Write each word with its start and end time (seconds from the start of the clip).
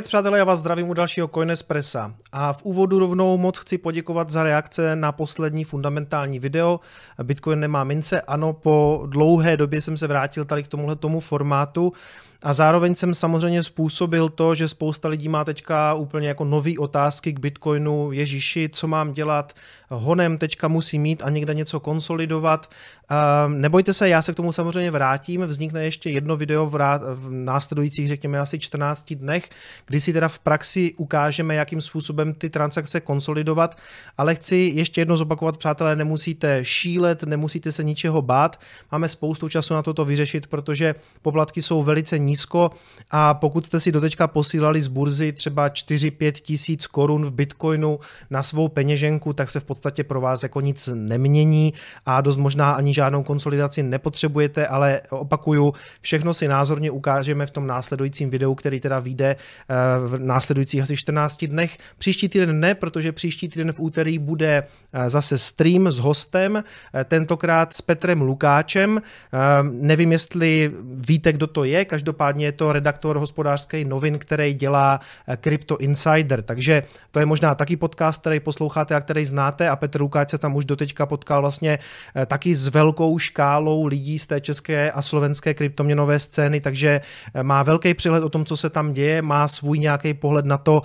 Zdravíc 0.00 0.08
přátelé, 0.08 0.38
já 0.38 0.44
vás 0.44 0.58
zdravím 0.58 0.88
u 0.88 0.94
dalšího 0.94 1.28
Coinespressa. 1.28 2.14
A 2.32 2.52
v 2.52 2.62
úvodu 2.62 2.98
rovnou 2.98 3.38
moc 3.38 3.58
chci 3.58 3.78
poděkovat 3.78 4.30
za 4.30 4.42
reakce 4.42 4.96
na 4.96 5.12
poslední 5.12 5.64
fundamentální 5.64 6.38
video. 6.38 6.80
Bitcoin 7.22 7.60
nemá 7.60 7.84
mince, 7.84 8.20
ano, 8.20 8.52
po 8.52 9.02
dlouhé 9.06 9.56
době 9.56 9.80
jsem 9.80 9.96
se 9.96 10.06
vrátil 10.06 10.44
tady 10.44 10.62
k 10.62 10.68
tomuhle 10.68 10.96
tomu 10.96 11.20
formátu. 11.20 11.92
A 12.42 12.52
zároveň 12.52 12.94
jsem 12.94 13.14
samozřejmě 13.14 13.62
způsobil 13.62 14.28
to, 14.28 14.54
že 14.54 14.68
spousta 14.68 15.08
lidí 15.08 15.28
má 15.28 15.44
teďka 15.44 15.94
úplně 15.94 16.28
jako 16.28 16.44
nové 16.44 16.78
otázky 16.78 17.32
k 17.32 17.40
Bitcoinu, 17.40 18.12
Ježíši, 18.12 18.68
co 18.72 18.86
mám 18.88 19.12
dělat, 19.12 19.52
honem 19.90 20.38
teďka 20.38 20.68
musí 20.68 20.98
mít 20.98 21.22
a 21.22 21.30
někde 21.30 21.54
něco 21.54 21.80
konsolidovat. 21.80 22.70
Nebojte 23.48 23.92
se, 23.92 24.08
já 24.08 24.22
se 24.22 24.32
k 24.32 24.36
tomu 24.36 24.52
samozřejmě 24.52 24.90
vrátím, 24.90 25.42
vznikne 25.42 25.84
ještě 25.84 26.10
jedno 26.10 26.36
video 26.36 26.66
v, 26.66 26.74
v 27.12 27.30
následujících, 27.30 28.08
řekněme, 28.08 28.40
asi 28.40 28.58
14 28.58 29.14
dnech, 29.14 29.50
kdy 29.86 30.00
si 30.00 30.12
teda 30.12 30.28
v 30.28 30.38
praxi 30.38 30.94
ukážeme, 30.96 31.54
jakým 31.54 31.80
způsobem 31.80 32.34
ty 32.34 32.50
transakce 32.50 33.00
konsolidovat, 33.00 33.78
ale 34.18 34.34
chci 34.34 34.72
ještě 34.74 35.00
jedno 35.00 35.16
zopakovat, 35.16 35.56
přátelé, 35.56 35.96
nemusíte 35.96 36.64
šílet, 36.64 37.22
nemusíte 37.22 37.72
se 37.72 37.84
ničeho 37.84 38.22
bát, 38.22 38.60
máme 38.92 39.08
spoustu 39.08 39.48
času 39.48 39.74
na 39.74 39.82
toto 39.82 40.04
vyřešit, 40.04 40.46
protože 40.46 40.94
poplatky 41.22 41.62
jsou 41.62 41.82
velice 41.82 42.18
nízko 42.18 42.70
a 43.10 43.34
pokud 43.34 43.66
jste 43.66 43.80
si 43.80 43.92
doteďka 43.92 44.26
posílali 44.26 44.82
z 44.82 44.88
burzy 44.88 45.32
třeba 45.32 45.68
4-5 45.68 46.32
tisíc 46.32 46.86
korun 46.86 47.26
v 47.26 47.32
Bitcoinu 47.32 47.98
na 48.30 48.42
svou 48.42 48.68
peněženku, 48.68 49.32
tak 49.32 49.50
se 49.50 49.60
v 49.60 49.64
podstatě 49.64 49.79
pro 50.04 50.20
vás 50.20 50.42
jako 50.42 50.60
nic 50.60 50.88
nemění 50.94 51.74
a 52.06 52.20
dost 52.20 52.36
možná 52.36 52.72
ani 52.72 52.94
žádnou 52.94 53.22
konsolidaci 53.22 53.82
nepotřebujete, 53.82 54.66
ale 54.66 55.00
opakuju, 55.10 55.72
všechno 56.00 56.34
si 56.34 56.48
názorně 56.48 56.90
ukážeme 56.90 57.46
v 57.46 57.50
tom 57.50 57.66
následujícím 57.66 58.30
videu, 58.30 58.54
který 58.54 58.80
teda 58.80 58.98
vyjde 58.98 59.36
eh, 59.36 59.74
v 60.06 60.18
následujících 60.18 60.82
asi 60.82 60.96
14 60.96 61.44
dnech. 61.44 61.78
Příští 61.98 62.28
týden 62.28 62.60
ne, 62.60 62.74
protože 62.74 63.12
příští 63.12 63.48
týden 63.48 63.72
v 63.72 63.80
úterý 63.80 64.18
bude 64.18 64.62
eh, 64.92 65.10
zase 65.10 65.38
stream 65.38 65.92
s 65.92 65.98
hostem, 65.98 66.56
eh, 66.56 67.04
tentokrát 67.04 67.72
s 67.72 67.82
Petrem 67.82 68.20
Lukáčem. 68.20 69.02
Nevím, 69.62 70.12
jestli 70.12 70.72
víte, 70.84 71.32
kdo 71.32 71.46
to 71.46 71.64
je, 71.64 71.84
každopádně 71.84 72.46
je 72.46 72.52
to 72.52 72.72
redaktor 72.72 73.18
hospodářských 73.18 73.84
novin, 73.86 74.18
který 74.18 74.54
dělá 74.54 75.00
Crypto 75.40 75.76
Insider, 75.76 76.42
takže 76.42 76.82
to 77.10 77.20
je 77.20 77.26
možná 77.26 77.54
taky 77.54 77.76
podcast, 77.76 78.20
který 78.20 78.40
posloucháte 78.40 78.94
a 78.94 79.00
který 79.00 79.26
znáte 79.26 79.68
a 79.70 79.76
Petr 79.76 80.00
Lukáč 80.00 80.30
se 80.30 80.38
tam 80.38 80.56
už 80.56 80.64
doteďka 80.64 81.06
potkal 81.06 81.40
vlastně 81.40 81.78
eh, 82.14 82.26
taky 82.26 82.54
s 82.54 82.66
velkou 82.66 83.18
škálou 83.18 83.86
lidí 83.86 84.18
z 84.18 84.26
té 84.26 84.40
české 84.40 84.90
a 84.90 85.02
slovenské 85.02 85.54
kryptoměnové 85.54 86.18
scény, 86.18 86.60
takže 86.60 87.00
eh, 87.34 87.42
má 87.42 87.62
velký 87.62 87.94
přehled 87.94 88.24
o 88.24 88.28
tom, 88.28 88.44
co 88.44 88.56
se 88.56 88.70
tam 88.70 88.92
děje, 88.92 89.22
má 89.22 89.48
svůj 89.48 89.78
nějaký 89.78 90.14
pohled 90.14 90.44
na 90.44 90.58
to 90.58 90.82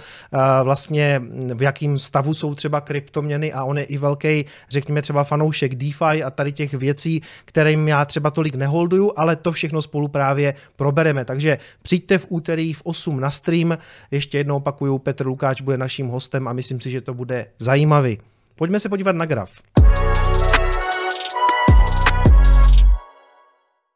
vlastně 0.64 1.22
v 1.54 1.62
jakém 1.62 2.00
stavu 2.00 2.34
jsou 2.34 2.56
třeba 2.56 2.82
kryptoměny 2.82 3.54
a 3.54 3.64
on 3.64 3.78
je 3.78 3.84
i 3.84 3.98
velký, 3.98 4.46
řekněme 4.70 5.02
třeba 5.02 5.24
fanoušek 5.24 5.76
DeFi 5.76 6.24
a 6.24 6.30
tady 6.30 6.52
těch 6.52 6.74
věcí, 6.74 7.22
kterým 7.46 7.88
já 7.88 8.06
třeba 8.06 8.32
tolik 8.32 8.56
neholduju, 8.56 9.12
ale 9.16 9.36
to 9.36 9.52
všechno 9.52 9.82
spolu 9.82 10.08
právě 10.08 10.54
probereme. 10.76 11.26
Takže 11.26 11.58
přijďte 11.82 12.18
v 12.18 12.26
úterý 12.30 12.74
v 12.74 12.82
8 12.84 13.20
na 13.20 13.32
stream. 13.32 13.78
Ještě 14.12 14.38
jednou 14.38 14.56
opakuju, 14.56 14.98
Petr 14.98 15.28
Lukáč 15.28 15.62
bude 15.62 15.78
naším 15.78 16.08
hostem 16.08 16.48
a 16.48 16.54
myslím 16.54 16.82
si, 16.82 16.90
že 16.90 17.02
to 17.02 17.14
bude 17.14 17.46
zajímavý. 17.60 18.35
Pojďme 18.56 18.80
se 18.80 18.90
podívat 18.90 19.16
na 19.16 19.26
graf. 19.26 19.62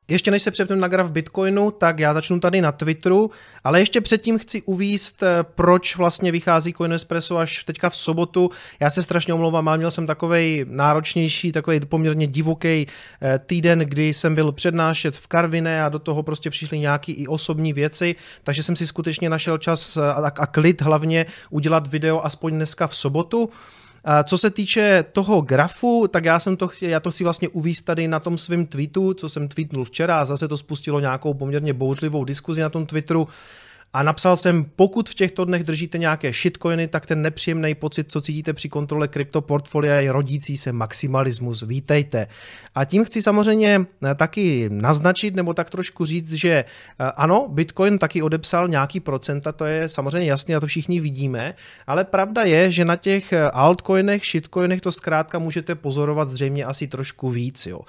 Ještě 0.07 0.31
než 0.31 0.44
se 0.44 0.51
přepnu 0.51 0.75
na 0.75 0.88
graf 0.88 1.11
Bitcoinu, 1.11 1.72
tak 1.72 2.00
já 2.00 2.13
začnu 2.13 2.39
tady 2.39 2.61
na 2.61 2.72
Twitteru, 2.72 3.31
ale 3.63 3.79
ještě 3.79 4.01
předtím 4.01 4.39
chci 4.39 4.61
uvíst, 4.61 5.23
eh, 5.23 5.44
proč 5.44 5.95
vlastně 5.95 6.31
vychází 6.31 6.73
Coin 6.73 6.94
Espresso 6.94 7.38
až 7.38 7.63
teďka 7.63 7.89
v 7.89 7.95
sobotu. 7.95 8.51
Já 8.79 8.89
se 8.89 9.01
strašně 9.01 9.34
omlouvám, 9.34 9.67
ale 9.67 9.78
měl 9.78 9.91
jsem 9.91 10.07
takový 10.07 10.66
náročnější, 10.67 11.51
takový 11.51 11.79
poměrně 11.79 12.28
divoký 12.28 12.88
eh, 13.22 13.39
týden, 13.45 13.79
kdy 13.79 14.13
jsem 14.13 14.35
byl 14.35 14.51
přednášet 14.51 15.16
v 15.16 15.28
Karvine 15.28 15.84
a 15.84 15.89
do 15.89 16.00
toho 16.00 16.23
prostě 16.23 16.50
přišly 16.50 16.79
nějaký 16.79 17.11
i 17.11 17.28
osobní 17.28 17.73
věci, 17.73 18.16
takže 18.44 18.63
jsem 18.63 18.75
si 18.75 18.88
skutečně 18.88 19.29
našel 19.29 19.57
čas 19.57 19.97
eh, 19.97 20.01
a, 20.01 20.31
a 20.38 20.47
klid 20.47 20.81
hlavně 20.81 21.25
udělat 21.50 21.88
video 21.88 22.25
aspoň 22.25 22.53
dneska 22.53 22.88
v 22.88 22.95
sobotu. 22.95 23.50
Co 24.23 24.37
se 24.37 24.49
týče 24.49 25.05
toho 25.11 25.41
grafu, 25.41 26.07
tak 26.07 26.25
já 26.25 26.39
jsem 26.39 26.57
to 26.57 26.69
já 26.81 26.99
to 26.99 27.11
chci 27.11 27.23
vlastně 27.23 27.49
uvíst 27.49 27.85
tady 27.85 28.07
na 28.07 28.19
tom 28.19 28.37
svém 28.37 28.65
tweetu, 28.65 29.13
co 29.13 29.29
jsem 29.29 29.47
tweetnul 29.47 29.85
včera 29.85 30.21
a 30.21 30.25
zase 30.25 30.47
to 30.47 30.57
spustilo 30.57 30.99
nějakou 30.99 31.33
poměrně 31.33 31.73
bouřlivou 31.73 32.23
diskuzi 32.23 32.61
na 32.61 32.69
tom 32.69 32.85
Twitteru 32.85 33.27
a 33.94 34.03
napsal 34.03 34.35
jsem, 34.35 34.66
pokud 34.75 35.09
v 35.09 35.13
těchto 35.13 35.45
dnech 35.45 35.63
držíte 35.63 35.97
nějaké 35.97 36.33
shitcoiny, 36.33 36.88
tak 36.88 37.05
ten 37.05 37.22
nepříjemný 37.22 37.75
pocit, 37.75 38.11
co 38.11 38.22
cítíte 38.22 38.53
při 38.53 38.69
kontrole 38.69 39.07
kryptoportfolia, 39.07 39.95
je 39.95 40.11
rodící 40.11 40.57
se 40.57 40.72
maximalismus. 40.72 41.63
Vítejte. 41.63 42.28
A 42.75 42.85
tím 42.85 43.05
chci 43.05 43.22
samozřejmě 43.22 43.81
eh, 43.81 44.16
taky 44.16 44.69
naznačit 44.72 45.35
nebo 45.35 45.53
tak 45.53 45.69
trošku 45.69 46.05
říct, 46.05 46.33
že 46.33 46.49
eh, 46.49 46.66
ano, 47.16 47.47
Bitcoin 47.49 47.99
taky 47.99 48.22
odepsal 48.22 48.67
nějaký 48.67 48.99
procenta, 48.99 49.51
to 49.51 49.66
je 49.66 49.89
samozřejmě 49.89 50.29
jasné 50.29 50.55
a 50.55 50.59
to 50.59 50.67
všichni 50.67 50.99
vidíme, 50.99 51.53
ale 51.88 52.03
pravda 52.03 52.44
je, 52.44 52.72
že 52.72 52.85
na 52.85 52.95
těch 52.95 53.33
eh, 53.33 53.49
altcoinech, 53.51 54.25
shitcoinech 54.25 54.81
to 54.81 54.91
zkrátka 54.91 55.39
můžete 55.39 55.75
pozorovat 55.75 56.29
zřejmě 56.29 56.66
asi 56.66 56.88
trošku 56.88 57.29
víc. 57.29 57.66
Jo. 57.66 57.79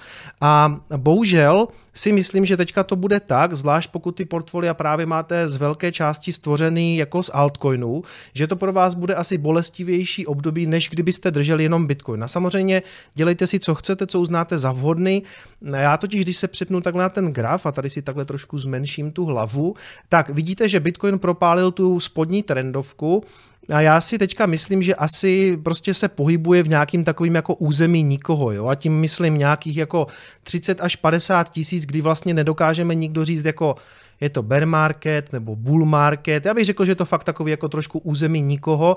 A 0.40 0.80
bohužel 0.96 1.68
si 1.94 2.12
myslím, 2.12 2.46
že 2.46 2.56
teďka 2.56 2.84
to 2.84 2.96
bude 2.96 3.20
tak, 3.20 3.54
zvlášť 3.56 3.90
pokud 3.90 4.12
ty 4.12 4.24
portfolia 4.24 4.74
právě 4.74 5.06
máte 5.06 5.48
z 5.48 5.56
velké 5.56 5.89
části 5.92 6.32
stvořený 6.32 6.96
jako 6.96 7.22
z 7.22 7.30
altcoinů, 7.32 8.02
že 8.34 8.46
to 8.46 8.56
pro 8.56 8.72
vás 8.72 8.94
bude 8.94 9.14
asi 9.14 9.38
bolestivější 9.38 10.26
období, 10.26 10.66
než 10.66 10.90
kdybyste 10.90 11.30
drželi 11.30 11.62
jenom 11.62 11.86
Bitcoin. 11.86 12.24
A 12.24 12.28
samozřejmě 12.28 12.82
dělejte 13.14 13.46
si, 13.46 13.58
co 13.58 13.74
chcete, 13.74 14.06
co 14.06 14.20
uznáte 14.20 14.58
za 14.58 14.72
vhodný. 14.72 15.22
Já 15.62 15.96
totiž, 15.96 16.22
když 16.22 16.36
se 16.36 16.48
přepnu 16.48 16.80
takhle 16.80 17.02
na 17.02 17.08
ten 17.08 17.32
graf 17.32 17.66
a 17.66 17.72
tady 17.72 17.90
si 17.90 18.02
takhle 18.02 18.24
trošku 18.24 18.58
zmenším 18.58 19.12
tu 19.12 19.24
hlavu, 19.24 19.74
tak 20.08 20.30
vidíte, 20.30 20.68
že 20.68 20.80
Bitcoin 20.80 21.18
propálil 21.18 21.70
tu 21.70 22.00
spodní 22.00 22.42
trendovku, 22.42 23.24
a 23.68 23.80
já 23.80 24.00
si 24.00 24.18
teďka 24.18 24.46
myslím, 24.46 24.82
že 24.82 24.94
asi 24.94 25.56
prostě 25.56 25.94
se 25.94 26.08
pohybuje 26.08 26.62
v 26.62 26.68
nějakým 26.68 27.04
takovým 27.04 27.34
jako 27.34 27.54
území 27.54 28.02
nikoho, 28.02 28.52
jo? 28.52 28.66
a 28.66 28.74
tím 28.74 29.00
myslím 29.00 29.38
nějakých 29.38 29.76
jako 29.76 30.06
30 30.42 30.80
až 30.80 30.96
50 30.96 31.50
tisíc, 31.50 31.86
kdy 31.86 32.00
vlastně 32.00 32.34
nedokážeme 32.34 32.94
nikdo 32.94 33.24
říct 33.24 33.44
jako 33.44 33.76
je 34.20 34.30
to 34.30 34.42
bear 34.42 34.66
market 34.66 35.32
nebo 35.32 35.56
bull 35.56 35.86
market. 35.86 36.46
Já 36.46 36.54
bych 36.54 36.64
řekl, 36.64 36.84
že 36.84 36.92
je 36.92 36.96
to 36.96 37.04
fakt 37.04 37.24
takový 37.24 37.50
jako 37.50 37.68
trošku 37.68 37.98
území 37.98 38.40
nikoho. 38.40 38.96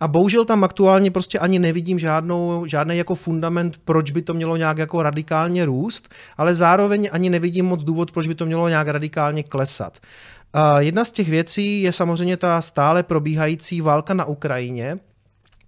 A 0.00 0.08
bohužel 0.08 0.44
tam 0.44 0.64
aktuálně 0.64 1.10
prostě 1.10 1.38
ani 1.38 1.58
nevidím 1.58 1.98
žádnou, 1.98 2.66
žádný 2.66 2.96
jako 2.96 3.14
fundament, 3.14 3.76
proč 3.84 4.10
by 4.10 4.22
to 4.22 4.34
mělo 4.34 4.56
nějak 4.56 4.78
jako 4.78 5.02
radikálně 5.02 5.64
růst, 5.64 6.14
ale 6.36 6.54
zároveň 6.54 7.08
ani 7.12 7.30
nevidím 7.30 7.66
moc 7.66 7.82
důvod, 7.82 8.10
proč 8.12 8.28
by 8.28 8.34
to 8.34 8.46
mělo 8.46 8.68
nějak 8.68 8.88
radikálně 8.88 9.42
klesat. 9.42 9.98
Jedna 10.78 11.04
z 11.04 11.10
těch 11.10 11.28
věcí 11.28 11.82
je 11.82 11.92
samozřejmě 11.92 12.36
ta 12.36 12.60
stále 12.60 13.02
probíhající 13.02 13.80
válka 13.80 14.14
na 14.14 14.24
Ukrajině, 14.24 14.96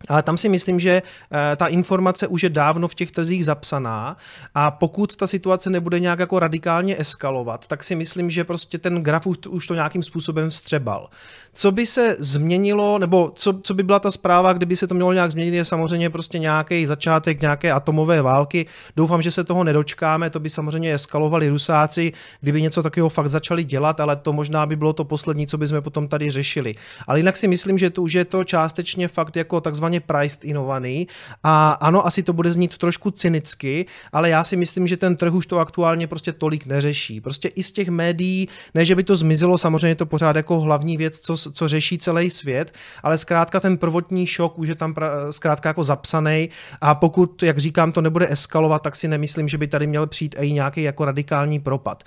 ale 0.09 0.23
tam 0.23 0.39
si 0.39 0.49
myslím, 0.49 0.81
že 0.81 1.03
eh, 1.03 1.57
ta 1.57 1.67
informace 1.67 2.27
už 2.27 2.43
je 2.43 2.51
dávno 2.51 2.89
v 2.89 2.95
těch 2.95 3.11
trzích 3.11 3.45
zapsaná 3.45 4.17
a 4.55 4.71
pokud 4.71 5.17
ta 5.17 5.27
situace 5.27 5.71
nebude 5.71 6.01
nějak 6.01 6.19
jako 6.19 6.39
radikálně 6.39 7.01
eskalovat, 7.01 7.67
tak 7.67 7.85
si 7.85 7.95
myslím, 7.95 8.31
že 8.31 8.45
prostě 8.45 8.79
ten 8.79 9.03
graf 9.03 9.27
už 9.49 9.67
to 9.67 9.75
nějakým 9.75 10.03
způsobem 10.03 10.51
vstřebal. 10.51 11.09
Co 11.55 11.73
by 11.73 11.87
se 11.87 12.17
změnilo, 12.19 12.99
nebo 12.99 13.33
co, 13.35 13.61
co 13.63 13.75
by 13.75 13.83
byla 13.83 13.99
ta 13.99 14.11
zpráva, 14.11 14.53
kdyby 14.53 14.77
se 14.77 14.87
to 14.87 14.95
mělo 14.95 15.13
nějak 15.13 15.31
změnit, 15.31 15.54
je 15.54 15.65
samozřejmě 15.65 16.10
prostě 16.10 16.39
nějaký 16.39 16.87
začátek 16.87 17.41
nějaké 17.41 17.72
atomové 17.72 18.22
války. 18.22 18.66
Doufám, 18.97 19.22
že 19.22 19.31
se 19.31 19.45
toho 19.45 19.65
nedočkáme, 19.65 20.31
to 20.31 20.41
by 20.41 20.51
samozřejmě 20.51 20.95
eskalovali 20.95 21.48
Rusáci, 21.48 22.13
kdyby 22.41 22.63
něco 22.63 22.83
takového 22.83 23.09
fakt 23.09 23.31
začali 23.31 23.65
dělat, 23.65 24.01
ale 24.01 24.16
to 24.16 24.33
možná 24.33 24.66
by 24.66 24.77
bylo 24.77 24.93
to 24.93 25.05
poslední, 25.05 25.47
co 25.47 25.59
bychom 25.59 25.83
potom 25.83 26.09
tady 26.09 26.31
řešili. 26.31 26.75
Ale 27.07 27.19
jinak 27.19 27.37
si 27.37 27.48
myslím, 27.48 27.78
že 27.78 27.91
to 27.91 28.03
už 28.03 28.13
je 28.13 28.25
to 28.25 28.45
částečně 28.45 29.09
fakt 29.09 29.37
jako 29.37 29.60
takzvaně 29.92 30.00
priced 30.00 30.44
inovaný 30.44 31.09
a 31.42 31.71
ano, 31.80 32.06
asi 32.06 32.22
to 32.22 32.33
bude 32.33 32.53
znít 32.53 32.78
trošku 32.78 33.10
cynicky, 33.10 33.86
ale 34.12 34.30
já 34.30 34.44
si 34.44 34.56
myslím, 34.56 34.86
že 34.86 34.97
ten 34.97 35.16
trh 35.16 35.33
už 35.33 35.47
to 35.47 35.59
aktuálně 35.59 36.06
prostě 36.06 36.33
tolik 36.33 36.66
neřeší. 36.66 37.21
Prostě 37.21 37.48
i 37.48 37.62
z 37.62 37.72
těch 37.72 37.89
médií, 37.89 38.48
ne, 38.74 38.84
že 38.84 38.94
by 38.94 39.04
to 39.04 39.16
zmizelo, 39.16 39.59
samozřejmě 39.59 39.94
to 39.94 40.06
pořád 40.06 40.36
jako 40.36 40.60
hlavní 40.60 40.97
věc, 40.97 41.18
co 41.18 41.36
co 41.36 41.68
řeší 41.68 41.98
celý 41.98 42.30
svět, 42.30 42.72
ale 43.03 43.18
zkrátka 43.18 43.60
ten 43.60 43.78
prvotní 43.78 44.27
šok 44.27 44.59
už 44.59 44.68
je 44.68 44.74
tam 44.74 44.94
pra, 44.94 45.33
zkrátka 45.33 45.68
jako 45.68 45.84
zapsaný 45.84 46.48
a 46.80 46.95
pokud, 46.95 47.42
jak 47.42 47.59
říkám, 47.59 47.92
to 47.92 48.00
nebude 48.00 48.27
eskalovat, 48.30 48.83
tak 48.83 48.97
si 48.97 49.09
nemyslím, 49.09 49.48
že 49.48 49.59
by 49.59 49.66
tady 49.66 49.86
měl 49.86 50.06
přijít 50.06 50.34
i 50.38 50.53
nějaký 50.53 50.83
jako 50.83 51.04
radikální 51.04 51.60
propad. 51.60 52.04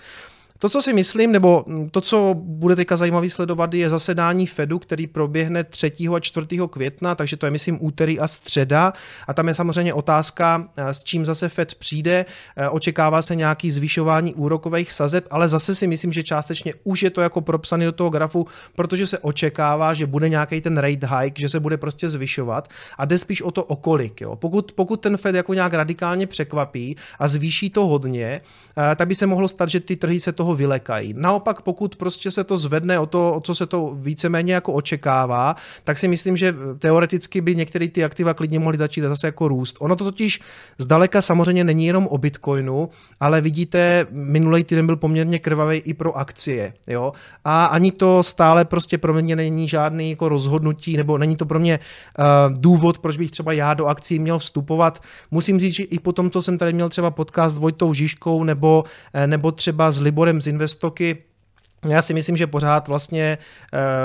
To, 0.60 0.70
co 0.70 0.82
si 0.82 0.94
myslím, 0.94 1.32
nebo 1.32 1.66
to, 1.92 2.02
co 2.02 2.36
bude 2.40 2.76
teďka 2.76 2.96
zajímavý 2.96 3.30
sledovat, 3.30 3.74
je 3.74 3.90
zasedání 3.90 4.48
Fedu, 4.48 4.80
který 4.80 5.08
proběhne 5.08 5.64
3. 5.64 5.92
a 6.16 6.20
4. 6.20 6.48
května, 6.70 7.16
takže 7.16 7.38
to 7.38 7.46
je, 7.46 7.52
myslím, 7.52 7.78
úterý 7.82 8.20
a 8.20 8.28
středa. 8.28 8.94
A 9.28 9.34
tam 9.34 9.48
je 9.48 9.54
samozřejmě 9.54 9.94
otázka, 9.94 10.70
eh, 10.78 10.94
s 10.94 11.04
čím 11.04 11.26
zase 11.26 11.50
Fed 11.50 11.76
přijde. 11.76 12.26
Eh, 12.56 12.70
očekává 12.70 13.22
se 13.22 13.36
nějaký 13.36 13.72
zvyšování 13.72 14.34
úrokových 14.34 14.92
sazeb, 14.92 15.28
ale 15.32 15.50
zase 15.50 15.76
si 15.76 15.88
myslím, 15.88 16.14
že 16.14 16.24
částečně 16.24 16.74
už 16.84 17.04
je 17.04 17.10
to 17.10 17.22
jako 17.22 17.42
propsaný 17.42 17.86
do 17.86 17.92
toho 17.92 18.10
grafu, 18.10 18.48
protože 18.76 19.08
se 19.08 19.20
očekává, 19.20 19.94
že 19.94 20.06
bude 20.06 20.30
nějaký 20.30 20.62
ten 20.62 20.78
rate 20.78 21.08
hike, 21.08 21.42
že 21.42 21.50
se 21.50 21.60
bude 21.60 21.78
prostě 21.78 22.10
zvyšovat 22.10 22.68
a 22.98 23.06
jde 23.06 23.18
spíš 23.18 23.42
o 23.42 23.52
to, 23.52 23.64
o 23.64 23.76
kolik. 23.76 24.22
Jo. 24.22 24.36
Pokud, 24.36 24.72
pokud 24.72 24.98
ten 24.98 25.18
Fed 25.18 25.36
jako 25.36 25.54
nějak 25.54 25.74
radikálně 25.74 26.28
překvapí 26.28 26.98
a 27.20 27.28
zvýší 27.28 27.70
to 27.70 27.88
hodně, 27.88 28.42
eh, 28.78 28.96
tak 28.96 29.08
by 29.08 29.16
se 29.16 29.26
mohlo 29.26 29.48
stát, 29.48 29.70
že 29.70 29.80
ty 29.80 29.96
trhy 29.96 30.20
se 30.20 30.32
toho 30.32 30.45
vylekají. 30.54 31.14
Naopak, 31.18 31.62
pokud 31.62 31.96
prostě 31.96 32.32
se 32.32 32.44
to 32.44 32.58
zvedne 32.58 33.00
o 33.00 33.06
to, 33.06 33.34
o 33.34 33.42
co 33.42 33.56
se 33.56 33.66
to 33.66 33.92
víceméně 33.96 34.54
jako 34.54 34.74
očekává, 34.74 35.56
tak 35.84 35.98
si 35.98 36.08
myslím, 36.08 36.38
že 36.38 36.56
teoreticky 36.80 37.42
by 37.42 37.56
některé 37.56 37.88
ty 37.88 38.04
aktiva 38.04 38.34
klidně 38.34 38.60
mohly 38.60 38.78
začít 38.78 39.02
zase 39.02 39.28
jako 39.28 39.48
růst. 39.48 39.76
Ono 39.80 39.96
to 39.96 40.04
totiž 40.04 40.42
zdaleka 40.78 41.22
samozřejmě 41.22 41.64
není 41.64 41.86
jenom 41.86 42.08
o 42.08 42.18
Bitcoinu, 42.18 42.90
ale 43.20 43.42
vidíte, 43.42 44.08
minulý 44.12 44.64
týden 44.64 44.86
byl 44.86 44.96
poměrně 44.96 45.40
krvavý 45.40 45.78
i 45.78 45.94
pro 45.94 46.18
akcie. 46.18 46.74
Jo? 46.88 47.14
A 47.46 47.66
ani 47.66 47.92
to 47.92 48.24
stále 48.24 48.66
prostě 48.66 48.98
pro 48.98 49.14
mě 49.14 49.36
není 49.36 49.68
žádný 49.68 50.10
jako 50.10 50.30
rozhodnutí, 50.30 50.98
nebo 50.98 51.18
není 51.18 51.36
to 51.36 51.46
pro 51.46 51.60
mě 51.60 51.80
uh, 51.80 52.26
důvod, 52.58 53.00
proč 53.00 53.18
bych 53.18 53.32
třeba 53.32 53.54
já 53.54 53.74
do 53.74 53.86
akcí 53.86 54.20
měl 54.20 54.40
vstupovat. 54.40 55.02
Musím 55.32 55.60
říct, 55.60 55.74
že 55.74 55.84
i 55.84 56.00
po 56.00 56.12
tom, 56.12 56.30
co 56.30 56.42
jsem 56.42 56.58
tady 56.58 56.74
měl 56.74 56.90
třeba 56.90 57.12
podcast 57.12 57.56
s 57.56 57.58
Vojtou 57.58 57.94
Žižkou 57.94 58.44
nebo, 58.44 58.84
eh, 59.14 59.28
nebo 59.28 59.52
třeba 59.52 59.92
s 59.92 60.02
Liborem 60.02 60.35
z 60.42 60.48
Investoky, 60.48 61.24
já 61.92 62.02
si 62.02 62.14
myslím, 62.14 62.38
že 62.38 62.48
pořád 62.48 62.88
vlastně 62.88 63.38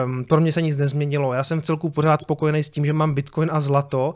um, 0.04 0.24
pro 0.24 0.40
mě 0.40 0.52
se 0.52 0.62
nic 0.62 0.76
nezměnilo. 0.76 1.32
Já 1.32 1.44
jsem 1.44 1.60
v 1.60 1.64
celku 1.64 1.90
pořád 1.90 2.22
spokojený 2.22 2.62
s 2.62 2.70
tím, 2.70 2.86
že 2.86 2.92
mám 2.92 3.14
Bitcoin 3.14 3.48
a 3.52 3.60
zlato 3.60 4.14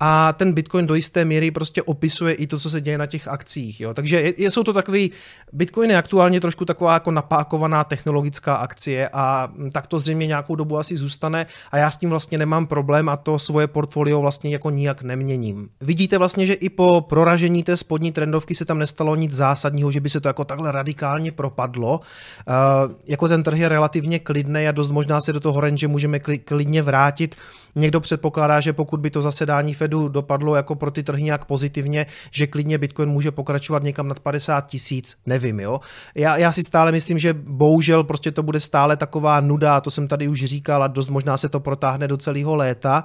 a 0.00 0.32
ten 0.32 0.52
Bitcoin 0.52 0.86
do 0.86 0.94
jisté 0.94 1.24
míry 1.24 1.50
prostě 1.50 1.82
opisuje 1.82 2.34
i 2.34 2.46
to, 2.46 2.58
co 2.58 2.70
se 2.70 2.80
děje 2.80 2.98
na 2.98 3.06
těch 3.06 3.28
akcích. 3.28 3.80
Jo. 3.80 3.94
Takže 3.94 4.32
je, 4.36 4.50
jsou 4.50 4.62
to 4.62 4.72
takový, 4.72 5.10
Bitcoin 5.52 5.90
je 5.90 5.96
aktuálně 5.96 6.40
trošku 6.40 6.64
taková 6.64 6.94
jako 6.94 7.10
napákovaná 7.10 7.84
technologická 7.84 8.54
akcie 8.54 9.08
a 9.12 9.48
tak 9.72 9.86
to 9.86 9.98
zřejmě 9.98 10.26
nějakou 10.26 10.54
dobu 10.54 10.78
asi 10.78 10.96
zůstane 10.96 11.46
a 11.70 11.78
já 11.78 11.90
s 11.90 11.96
tím 11.96 12.10
vlastně 12.10 12.38
nemám 12.38 12.66
problém 12.66 13.08
a 13.08 13.16
to 13.16 13.38
svoje 13.38 13.66
portfolio 13.66 14.20
vlastně 14.20 14.50
jako 14.50 14.70
nijak 14.70 15.02
neměním. 15.02 15.68
Vidíte 15.80 16.18
vlastně, 16.18 16.46
že 16.46 16.54
i 16.54 16.68
po 16.68 17.00
proražení 17.08 17.62
té 17.62 17.76
spodní 17.76 18.12
trendovky 18.12 18.54
se 18.54 18.64
tam 18.64 18.78
nestalo 18.78 19.16
nic 19.16 19.32
zásadního, 19.32 19.90
že 19.90 20.00
by 20.00 20.10
se 20.10 20.20
to 20.20 20.28
jako 20.28 20.44
takhle 20.44 20.72
radikálně 20.72 21.32
propadlo. 21.32 22.00
Uh, 22.00 22.92
jako 23.06 23.28
ten 23.28 23.42
trh 23.42 23.58
je 23.58 23.68
relativně 23.68 24.18
klidný 24.18 24.68
a 24.68 24.72
dost 24.72 24.90
možná 24.90 25.20
se 25.20 25.32
do 25.32 25.40
toho 25.40 25.60
range 25.60 25.88
můžeme 25.88 26.18
klidně 26.18 26.82
vrátit. 26.82 27.36
Někdo 27.74 28.00
předpokládá, 28.00 28.60
že 28.60 28.72
pokud 28.72 29.00
by 29.00 29.10
to 29.10 29.22
zasedání 29.22 29.74
Fedu 29.74 30.08
dopadlo 30.08 30.56
jako 30.56 30.74
pro 30.74 30.90
ty 30.90 31.02
trhy 31.02 31.22
nějak 31.22 31.44
pozitivně, 31.44 32.06
že 32.30 32.46
klidně 32.46 32.78
Bitcoin 32.78 33.08
může 33.08 33.30
pokračovat 33.30 33.82
někam 33.82 34.08
nad 34.08 34.20
50 34.20 34.66
tisíc, 34.66 35.16
nevím, 35.26 35.60
jo. 35.60 35.80
Já, 36.14 36.36
já 36.36 36.52
si 36.52 36.60
stále 36.68 36.92
myslím, 36.92 37.18
že 37.18 37.34
bohužel 37.34 38.04
prostě 38.04 38.30
to 38.30 38.42
bude 38.42 38.60
stále 38.60 38.96
taková 38.96 39.40
nuda, 39.40 39.80
to 39.80 39.90
jsem 39.90 40.08
tady 40.08 40.28
už 40.28 40.44
říkal 40.44 40.82
a 40.82 40.86
dost 40.86 41.08
možná 41.08 41.36
se 41.36 41.48
to 41.48 41.60
protáhne 41.60 42.08
do 42.08 42.16
celého 42.16 42.54
léta. 42.54 43.04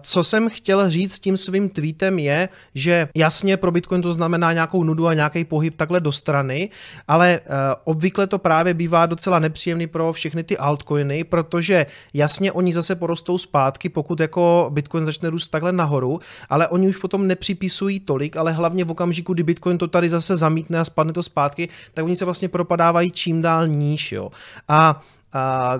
Co 0.00 0.24
jsem 0.24 0.50
chtěl 0.50 0.90
říct 0.90 1.18
tím 1.18 1.36
svým 1.36 1.68
tweetem 1.68 2.18
je, 2.18 2.48
že 2.74 3.08
jasně 3.14 3.56
pro 3.56 3.70
Bitcoin 3.70 4.02
to 4.02 4.12
znamená 4.12 4.52
nějakou 4.52 4.84
nudu 4.84 5.06
a 5.06 5.14
nějaký 5.14 5.44
pohyb 5.44 5.76
takhle 5.76 6.00
do 6.00 6.12
strany, 6.12 6.70
ale 7.08 7.30
e, 7.30 7.40
obvykle 7.84 8.26
to 8.26 8.38
právě 8.38 8.74
bývá 8.74 9.06
docela 9.06 9.38
nepříjemný 9.38 9.86
pro 9.86 10.12
všechny 10.12 10.44
ty 10.44 10.58
altcoiny, 10.58 11.24
protože 11.24 11.86
jasně 12.14 12.52
oni 12.52 12.72
zase 12.72 12.94
porostou 12.94 13.38
zpátky, 13.38 13.88
pokud 13.88 14.20
jako 14.20 14.70
Bitcoin 14.72 15.06
začne 15.06 15.30
růst 15.30 15.48
takhle 15.48 15.72
nahoru, 15.72 16.20
ale 16.50 16.68
oni 16.68 16.88
už 16.88 16.96
potom 16.96 17.26
nepřipisují 17.26 18.00
tolik, 18.00 18.36
ale 18.36 18.52
hlavně 18.52 18.84
v 18.84 18.90
okamžiku, 18.90 19.34
kdy 19.34 19.42
Bitcoin 19.42 19.78
to 19.78 19.88
tady 19.88 20.08
zase 20.08 20.36
zamítne 20.36 20.78
a 20.78 20.84
spadne 20.84 21.12
to 21.12 21.22
zpátky, 21.22 21.68
tak 21.94 22.04
oni 22.04 22.16
se 22.16 22.24
vlastně 22.24 22.48
propadávají 22.48 23.10
čím 23.10 23.42
dál 23.42 23.66
níž. 23.66 24.12
Jo. 24.12 24.30
A, 24.68 25.02
a 25.32 25.72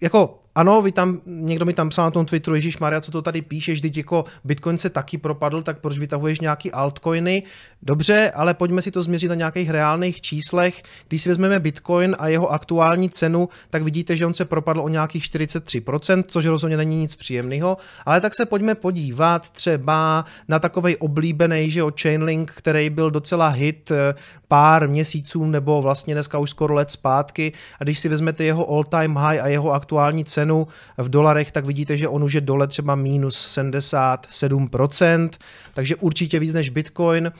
jako 0.00 0.38
ano, 0.56 0.82
vy 0.82 0.92
tam, 0.92 1.20
někdo 1.26 1.64
mi 1.64 1.74
tam 1.74 1.88
psal 1.88 2.04
na 2.04 2.10
tom 2.10 2.26
Twitteru, 2.26 2.54
Ježíš 2.54 2.78
Maria, 2.78 3.00
co 3.00 3.10
to 3.10 3.22
tady 3.22 3.42
píšeš, 3.42 3.80
teď 3.80 3.96
jako 3.96 4.24
Bitcoin 4.44 4.78
se 4.78 4.90
taky 4.90 5.18
propadl, 5.18 5.62
tak 5.62 5.80
proč 5.80 5.98
vytahuješ 5.98 6.40
nějaký 6.40 6.72
altcoiny? 6.72 7.42
Dobře, 7.82 8.30
ale 8.34 8.54
pojďme 8.54 8.82
si 8.82 8.90
to 8.90 9.02
změřit 9.02 9.28
na 9.28 9.34
nějakých 9.34 9.70
reálných 9.70 10.20
číslech. 10.20 10.82
Když 11.08 11.22
si 11.22 11.28
vezmeme 11.28 11.60
Bitcoin 11.60 12.16
a 12.18 12.28
jeho 12.28 12.52
aktuální 12.52 13.10
cenu, 13.10 13.48
tak 13.70 13.82
vidíte, 13.82 14.16
že 14.16 14.26
on 14.26 14.34
se 14.34 14.44
propadl 14.44 14.80
o 14.80 14.88
nějakých 14.88 15.24
43%, 15.24 16.24
což 16.26 16.46
rozhodně 16.46 16.76
není 16.76 16.98
nic 16.98 17.14
příjemného. 17.16 17.76
Ale 18.06 18.20
tak 18.20 18.34
se 18.34 18.46
pojďme 18.46 18.74
podívat 18.74 19.50
třeba 19.50 20.24
na 20.48 20.58
takovej 20.58 20.96
oblíbený, 21.00 21.70
že 21.70 21.82
o 21.82 21.92
Chainlink, 22.02 22.52
který 22.52 22.90
byl 22.90 23.10
docela 23.10 23.48
hit 23.48 23.90
eh, 23.90 24.14
pár 24.48 24.88
měsíců 24.88 25.44
nebo 25.44 25.82
vlastně 25.82 26.14
dneska 26.14 26.38
už 26.38 26.50
skoro 26.50 26.74
let 26.74 26.90
zpátky. 26.90 27.52
A 27.80 27.84
když 27.84 27.98
si 27.98 28.08
vezmete 28.08 28.44
jeho 28.44 28.70
all-time 28.70 29.16
high 29.16 29.40
a 29.42 29.48
jeho 29.48 29.72
aktuální 29.72 30.24
cenu, 30.24 30.45
cenu 30.46 30.66
v 30.98 31.08
dolarech, 31.08 31.52
tak 31.52 31.64
vidíte, 31.64 31.96
že 31.96 32.08
on 32.08 32.24
už 32.24 32.32
je 32.32 32.40
dole 32.40 32.66
třeba 32.66 32.94
minus 32.94 33.58
77%, 33.58 35.30
takže 35.74 35.96
určitě 35.96 36.38
víc 36.38 36.54
než 36.54 36.70
Bitcoin 36.70 37.32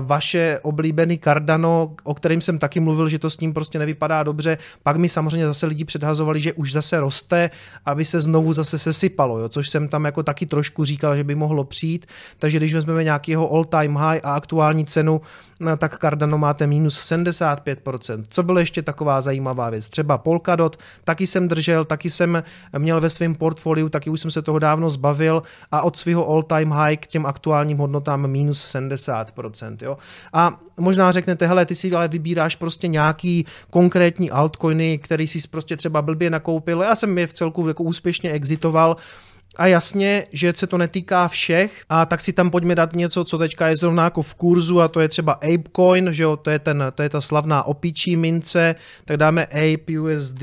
vaše 0.00 0.58
oblíbený 0.62 1.18
Cardano, 1.18 1.94
o 2.04 2.14
kterém 2.14 2.40
jsem 2.40 2.58
taky 2.58 2.80
mluvil, 2.80 3.08
že 3.08 3.18
to 3.18 3.30
s 3.30 3.40
ním 3.40 3.52
prostě 3.52 3.78
nevypadá 3.78 4.22
dobře. 4.22 4.58
Pak 4.82 4.96
mi 4.96 5.08
samozřejmě 5.08 5.46
zase 5.46 5.66
lidi 5.66 5.84
předhazovali, 5.84 6.40
že 6.40 6.52
už 6.52 6.72
zase 6.72 7.00
roste, 7.00 7.50
aby 7.86 8.04
se 8.04 8.20
znovu 8.20 8.52
zase 8.52 8.78
sesypalo, 8.78 9.38
jo, 9.38 9.48
což 9.48 9.68
jsem 9.68 9.88
tam 9.88 10.04
jako 10.04 10.22
taky 10.22 10.46
trošku 10.46 10.84
říkal, 10.84 11.16
že 11.16 11.24
by 11.24 11.34
mohlo 11.34 11.64
přijít. 11.64 12.06
Takže 12.38 12.58
když 12.58 12.74
vezmeme 12.74 13.04
nějakého 13.04 13.52
all-time 13.52 13.96
high 13.96 14.20
a 14.22 14.32
aktuální 14.32 14.84
cenu, 14.84 15.20
no, 15.60 15.76
tak 15.76 15.98
Cardano 15.98 16.38
máte 16.38 16.66
minus 16.66 17.12
75%. 17.12 18.24
Co 18.28 18.42
bylo 18.42 18.58
ještě 18.58 18.82
taková 18.82 19.20
zajímavá 19.20 19.70
věc? 19.70 19.88
Třeba 19.88 20.18
Polkadot, 20.18 20.76
taky 21.04 21.26
jsem 21.26 21.48
držel, 21.48 21.84
taky 21.84 22.10
jsem 22.10 22.42
měl 22.78 23.00
ve 23.00 23.10
svém 23.10 23.34
portfoliu, 23.34 23.88
taky 23.88 24.10
už 24.10 24.20
jsem 24.20 24.30
se 24.30 24.42
toho 24.42 24.58
dávno 24.58 24.90
zbavil 24.90 25.42
a 25.72 25.82
od 25.82 25.96
svého 25.96 26.28
all-time 26.28 26.70
high 26.70 26.96
k 26.96 27.06
těm 27.06 27.26
aktuálním 27.26 27.78
hodnotám 27.78 28.26
minus 28.26 28.74
70%. 28.74 29.61
Jo? 29.82 29.98
A 30.32 30.60
možná 30.80 31.12
řeknete, 31.12 31.46
hele, 31.46 31.66
ty 31.66 31.74
si 31.74 31.92
ale 31.92 32.08
vybíráš 32.08 32.56
prostě 32.56 32.88
nějaký 32.88 33.46
konkrétní 33.70 34.30
altcoiny, 34.30 34.98
který 34.98 35.26
si 35.26 35.48
prostě 35.48 35.76
třeba 35.76 36.02
blbě 36.02 36.30
nakoupil. 36.30 36.82
Já 36.82 36.96
jsem 36.96 37.18
je 37.18 37.26
v 37.26 37.32
celku 37.32 37.68
jako 37.68 37.82
úspěšně 37.82 38.30
exitoval, 38.30 38.96
a 39.56 39.66
jasně, 39.66 40.26
že 40.32 40.52
se 40.56 40.66
to 40.66 40.78
netýká 40.78 41.28
všech, 41.28 41.84
a 41.88 42.06
tak 42.06 42.20
si 42.20 42.32
tam 42.32 42.50
pojďme 42.50 42.74
dát 42.74 42.92
něco, 42.92 43.24
co 43.24 43.38
teďka 43.38 43.68
je 43.68 43.76
zrovna 43.76 44.04
jako 44.04 44.22
v 44.22 44.34
kurzu, 44.34 44.80
a 44.80 44.88
to 44.88 45.00
je 45.00 45.08
třeba 45.08 45.32
Apecoin, 45.32 46.08
že 46.12 46.22
jo, 46.22 46.36
to 46.36 46.50
je, 46.50 46.58
ten, 46.58 46.84
to 46.94 47.02
je 47.02 47.08
ta 47.08 47.20
slavná 47.20 47.62
opičí 47.62 48.16
mince, 48.16 48.74
tak 49.04 49.16
dáme 49.16 49.46
Ape 49.46 50.00
USD, 50.00 50.42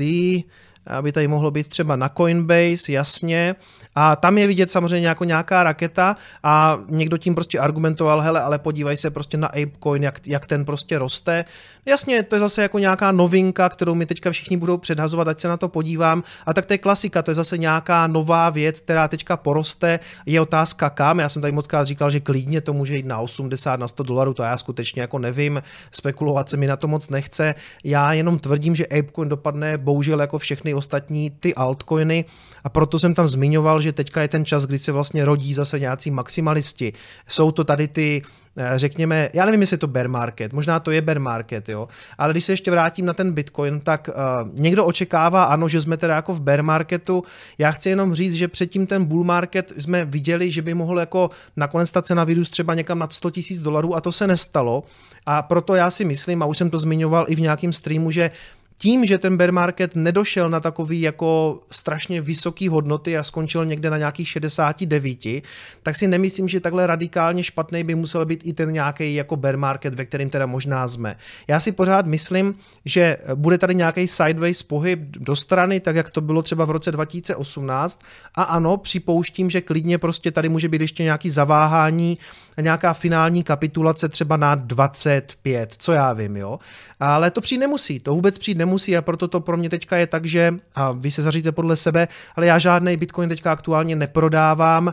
aby 0.90 1.12
tady 1.12 1.28
mohlo 1.28 1.50
být 1.50 1.68
třeba 1.68 1.96
na 1.96 2.08
Coinbase, 2.08 2.92
jasně. 2.92 3.54
A 3.94 4.16
tam 4.16 4.38
je 4.38 4.46
vidět 4.46 4.70
samozřejmě 4.70 5.08
jako 5.08 5.24
nějaká 5.24 5.62
raketa 5.62 6.16
a 6.42 6.78
někdo 6.88 7.16
tím 7.16 7.34
prostě 7.34 7.58
argumentoval, 7.58 8.20
hele, 8.20 8.40
ale 8.40 8.58
podívej 8.58 8.96
se 8.96 9.10
prostě 9.10 9.36
na 9.36 9.46
Apecoin, 9.46 10.02
jak, 10.02 10.26
jak 10.26 10.46
ten 10.46 10.64
prostě 10.64 10.98
roste. 10.98 11.44
Jasně, 11.86 12.22
to 12.22 12.36
je 12.36 12.40
zase 12.40 12.62
jako 12.62 12.78
nějaká 12.78 13.12
novinka, 13.12 13.68
kterou 13.68 13.94
mi 13.94 14.06
teďka 14.06 14.30
všichni 14.30 14.56
budou 14.56 14.76
předhazovat, 14.76 15.28
ať 15.28 15.40
se 15.40 15.48
na 15.48 15.56
to 15.56 15.68
podívám. 15.68 16.22
A 16.46 16.54
tak 16.54 16.66
to 16.66 16.74
je 16.74 16.78
klasika, 16.78 17.22
to 17.22 17.30
je 17.30 17.34
zase 17.34 17.58
nějaká 17.58 18.06
nová 18.06 18.50
věc, 18.50 18.80
která 18.80 19.08
teďka 19.08 19.36
poroste. 19.36 20.00
Je 20.26 20.40
otázka 20.40 20.90
kam. 20.90 21.18
Já 21.18 21.28
jsem 21.28 21.42
tady 21.42 21.52
moc 21.52 21.66
krát 21.66 21.86
říkal, 21.86 22.10
že 22.10 22.20
klidně 22.20 22.60
to 22.60 22.72
může 22.72 22.96
jít 22.96 23.06
na 23.06 23.18
80, 23.18 23.80
na 23.80 23.88
100 23.88 24.02
dolarů, 24.02 24.34
to 24.34 24.42
já 24.42 24.56
skutečně 24.56 25.02
jako 25.02 25.18
nevím. 25.18 25.62
Spekulovat 25.90 26.50
se 26.50 26.56
mi 26.56 26.66
na 26.66 26.76
to 26.76 26.88
moc 26.88 27.08
nechce. 27.08 27.54
Já 27.84 28.12
jenom 28.12 28.38
tvrdím, 28.38 28.74
že 28.74 28.86
Apecoin 28.86 29.28
dopadne 29.28 29.78
bohužel 29.78 30.20
jako 30.20 30.38
všechny 30.38 30.74
ostatní 30.80 31.30
ty 31.30 31.54
altcoiny. 31.54 32.24
A 32.64 32.68
proto 32.68 32.98
jsem 32.98 33.14
tam 33.14 33.28
zmiňoval, 33.28 33.80
že 33.80 33.92
teďka 33.92 34.22
je 34.22 34.28
ten 34.28 34.44
čas, 34.44 34.66
kdy 34.66 34.78
se 34.78 34.92
vlastně 34.92 35.24
rodí 35.24 35.54
zase 35.54 35.78
nějací 35.78 36.10
maximalisti. 36.10 36.92
Jsou 37.28 37.52
to 37.52 37.64
tady 37.64 37.88
ty 37.88 38.22
eh, 38.56 38.72
řekněme, 38.74 39.28
já 39.32 39.44
nevím, 39.44 39.60
jestli 39.60 39.74
je 39.74 39.78
to 39.78 39.86
bear 39.86 40.08
market, 40.08 40.52
možná 40.52 40.80
to 40.80 40.90
je 40.90 41.02
bear 41.02 41.20
market, 41.20 41.68
jo, 41.68 41.88
ale 42.18 42.32
když 42.32 42.44
se 42.44 42.52
ještě 42.52 42.70
vrátím 42.70 43.06
na 43.06 43.12
ten 43.12 43.32
Bitcoin, 43.32 43.80
tak 43.80 44.08
uh, 44.08 44.48
někdo 44.60 44.84
očekává, 44.84 45.44
ano, 45.44 45.68
že 45.68 45.80
jsme 45.80 45.96
teda 45.96 46.14
jako 46.14 46.32
v 46.32 46.40
bear 46.40 46.62
marketu, 46.62 47.24
já 47.58 47.70
chci 47.72 47.88
jenom 47.88 48.14
říct, 48.14 48.34
že 48.34 48.48
předtím 48.48 48.86
ten 48.86 49.04
bull 49.04 49.24
market 49.24 49.72
jsme 49.78 50.04
viděli, 50.04 50.50
že 50.50 50.62
by 50.62 50.74
mohl 50.74 51.00
jako 51.00 51.30
nakonec 51.56 51.90
ta 51.90 52.02
cena 52.02 52.24
vyrůst 52.24 52.52
třeba 52.52 52.74
někam 52.74 52.98
nad 52.98 53.12
100 53.12 53.30
000 53.50 53.62
dolarů 53.62 53.96
a 53.96 54.00
to 54.00 54.12
se 54.12 54.26
nestalo. 54.26 54.84
A 55.26 55.42
proto 55.42 55.74
já 55.74 55.90
si 55.90 56.04
myslím, 56.04 56.42
a 56.42 56.46
už 56.46 56.58
jsem 56.58 56.70
to 56.70 56.78
zmiňoval 56.78 57.24
i 57.28 57.34
v 57.34 57.40
nějakém 57.40 57.72
streamu, 57.72 58.10
že 58.10 58.30
tím, 58.82 59.04
že 59.04 59.18
ten 59.18 59.36
bear 59.36 59.52
market 59.52 59.96
nedošel 59.96 60.50
na 60.50 60.60
takový 60.60 61.00
jako 61.00 61.60
strašně 61.70 62.20
vysoký 62.20 62.68
hodnoty 62.68 63.18
a 63.18 63.22
skončil 63.22 63.64
někde 63.64 63.90
na 63.90 63.98
nějakých 63.98 64.28
69, 64.28 65.42
tak 65.82 65.96
si 65.96 66.08
nemyslím, 66.08 66.48
že 66.48 66.60
takhle 66.60 66.86
radikálně 66.86 67.42
špatný 67.42 67.84
by 67.84 67.94
musel 67.94 68.26
být 68.26 68.40
i 68.44 68.52
ten 68.52 68.72
nějaký 68.72 69.14
jako 69.14 69.36
bear 69.36 69.56
market, 69.56 69.94
ve 69.94 70.04
kterým 70.04 70.30
teda 70.30 70.46
možná 70.46 70.88
jsme. 70.88 71.16
Já 71.48 71.60
si 71.60 71.72
pořád 71.72 72.06
myslím, 72.06 72.54
že 72.84 73.16
bude 73.34 73.58
tady 73.58 73.74
nějaký 73.74 74.08
sideways 74.08 74.62
pohyb 74.62 75.00
do 75.00 75.36
strany, 75.36 75.80
tak 75.80 75.96
jak 75.96 76.10
to 76.10 76.20
bylo 76.20 76.42
třeba 76.42 76.64
v 76.64 76.70
roce 76.70 76.92
2018 76.92 78.00
a 78.34 78.42
ano, 78.42 78.76
připouštím, 78.76 79.50
že 79.50 79.60
klidně 79.60 79.98
prostě 79.98 80.30
tady 80.30 80.48
může 80.48 80.68
být 80.68 80.80
ještě 80.80 81.02
nějaký 81.02 81.30
zaváhání, 81.30 82.18
nějaká 82.60 82.92
finální 82.92 83.42
kapitulace 83.42 84.08
třeba 84.08 84.36
na 84.36 84.54
25, 84.54 85.74
co 85.78 85.92
já 85.92 86.12
vím, 86.12 86.36
jo. 86.36 86.58
Ale 87.00 87.30
to 87.30 87.40
přijít 87.40 87.58
nemusí, 87.58 88.00
to 88.00 88.14
vůbec 88.14 88.38
přijít 88.38 88.58
nemusí 88.58 88.96
a 88.96 89.02
proto 89.02 89.28
to 89.28 89.40
pro 89.40 89.56
mě 89.56 89.70
teďka 89.70 89.96
je 89.96 90.06
tak, 90.06 90.26
že, 90.26 90.54
a 90.74 90.92
vy 90.92 91.10
se 91.10 91.22
zaříte 91.22 91.52
podle 91.52 91.76
sebe, 91.76 92.08
ale 92.36 92.46
já 92.46 92.58
žádný 92.58 92.96
Bitcoin 92.96 93.28
teďka 93.28 93.52
aktuálně 93.52 93.96
neprodávám. 93.96 94.92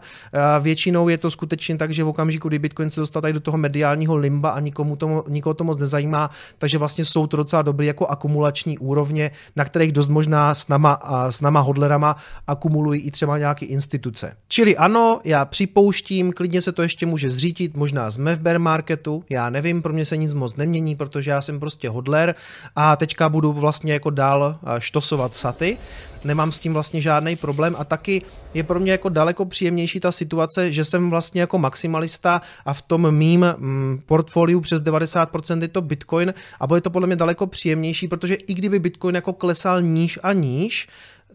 Většinou 0.60 1.10
je 1.10 1.18
to 1.18 1.32
skutečně 1.32 1.78
tak, 1.78 1.94
že 1.94 2.04
v 2.04 2.08
okamžiku, 2.08 2.48
kdy 2.48 2.60
Bitcoin 2.60 2.92
se 2.92 3.00
dostal 3.00 3.22
tady 3.22 3.34
do 3.34 3.40
toho 3.40 3.58
mediálního 3.58 4.16
limba 4.16 4.50
a 4.50 4.60
nikomu 4.60 4.96
to, 4.96 5.24
nikoho 5.28 5.54
to 5.54 5.64
moc 5.64 5.78
nezajímá, 5.78 6.30
takže 6.58 6.78
vlastně 6.78 7.06
jsou 7.06 7.28
to 7.28 7.38
docela 7.38 7.62
dobrý 7.62 7.88
jako 7.88 8.08
akumulační 8.08 8.78
úrovně, 8.78 9.32
na 9.56 9.66
kterých 9.66 9.92
dost 9.92 10.08
možná 10.08 10.54
s 10.54 10.68
nama, 10.68 11.00
s 11.30 11.42
nama 11.42 11.60
hodlerama 11.60 12.16
akumulují 12.48 13.02
i 13.02 13.12
třeba 13.12 13.38
nějaké 13.38 13.66
instituce. 13.66 14.38
Čili 14.48 14.78
ano, 14.78 15.20
já 15.24 15.46
připouštím, 15.46 16.32
klidně 16.32 16.62
se 16.62 16.72
to 16.72 16.82
ještě 16.82 17.06
může 17.06 17.30
zřítit, 17.58 17.78
možná 17.78 18.12
jsme 18.12 18.36
v 18.36 18.40
bear 18.40 18.60
marketu, 18.60 19.24
já 19.30 19.50
nevím, 19.50 19.82
pro 19.82 19.94
mě 19.94 20.06
se 20.06 20.18
nic 20.18 20.34
moc 20.34 20.56
nemění, 20.56 20.96
protože 20.96 21.32
já 21.32 21.42
jsem 21.42 21.60
prostě 21.60 21.90
hodler 21.90 22.36
a 22.76 22.96
teďka 22.96 23.30
budu 23.30 23.54
vlastně 23.54 23.94
jako 23.94 24.10
dál 24.10 24.60
štosovat 24.80 25.36
saty, 25.36 25.78
nemám 26.24 26.52
s 26.52 26.60
tím 26.60 26.74
vlastně 26.74 27.02
žádný 27.02 27.36
problém 27.36 27.76
a 27.78 27.84
taky 27.84 28.22
je 28.54 28.64
pro 28.64 28.80
mě 28.80 28.92
jako 28.92 29.10
daleko 29.10 29.46
příjemnější 29.46 30.00
ta 30.00 30.12
situace, 30.12 30.72
že 30.72 30.86
jsem 30.86 31.10
vlastně 31.10 31.42
jako 31.42 31.58
maximalista 31.58 32.42
a 32.66 32.74
v 32.74 32.82
tom 32.82 33.12
mým 33.12 33.46
mm, 33.58 34.02
portfoliu 34.06 34.62
přes 34.62 34.82
90% 34.82 35.62
je 35.62 35.68
to 35.68 35.82
Bitcoin 35.82 36.34
a 36.60 36.68
bude 36.68 36.82
to 36.82 36.90
podle 36.90 37.08
mě 37.08 37.16
daleko 37.16 37.48
příjemnější, 37.48 38.08
protože 38.08 38.36
i 38.36 38.54
kdyby 38.54 38.80
Bitcoin 38.80 39.16
jako 39.16 39.34
klesal 39.34 39.82
níž 39.82 40.20
a 40.24 40.34
níž, 40.34 40.88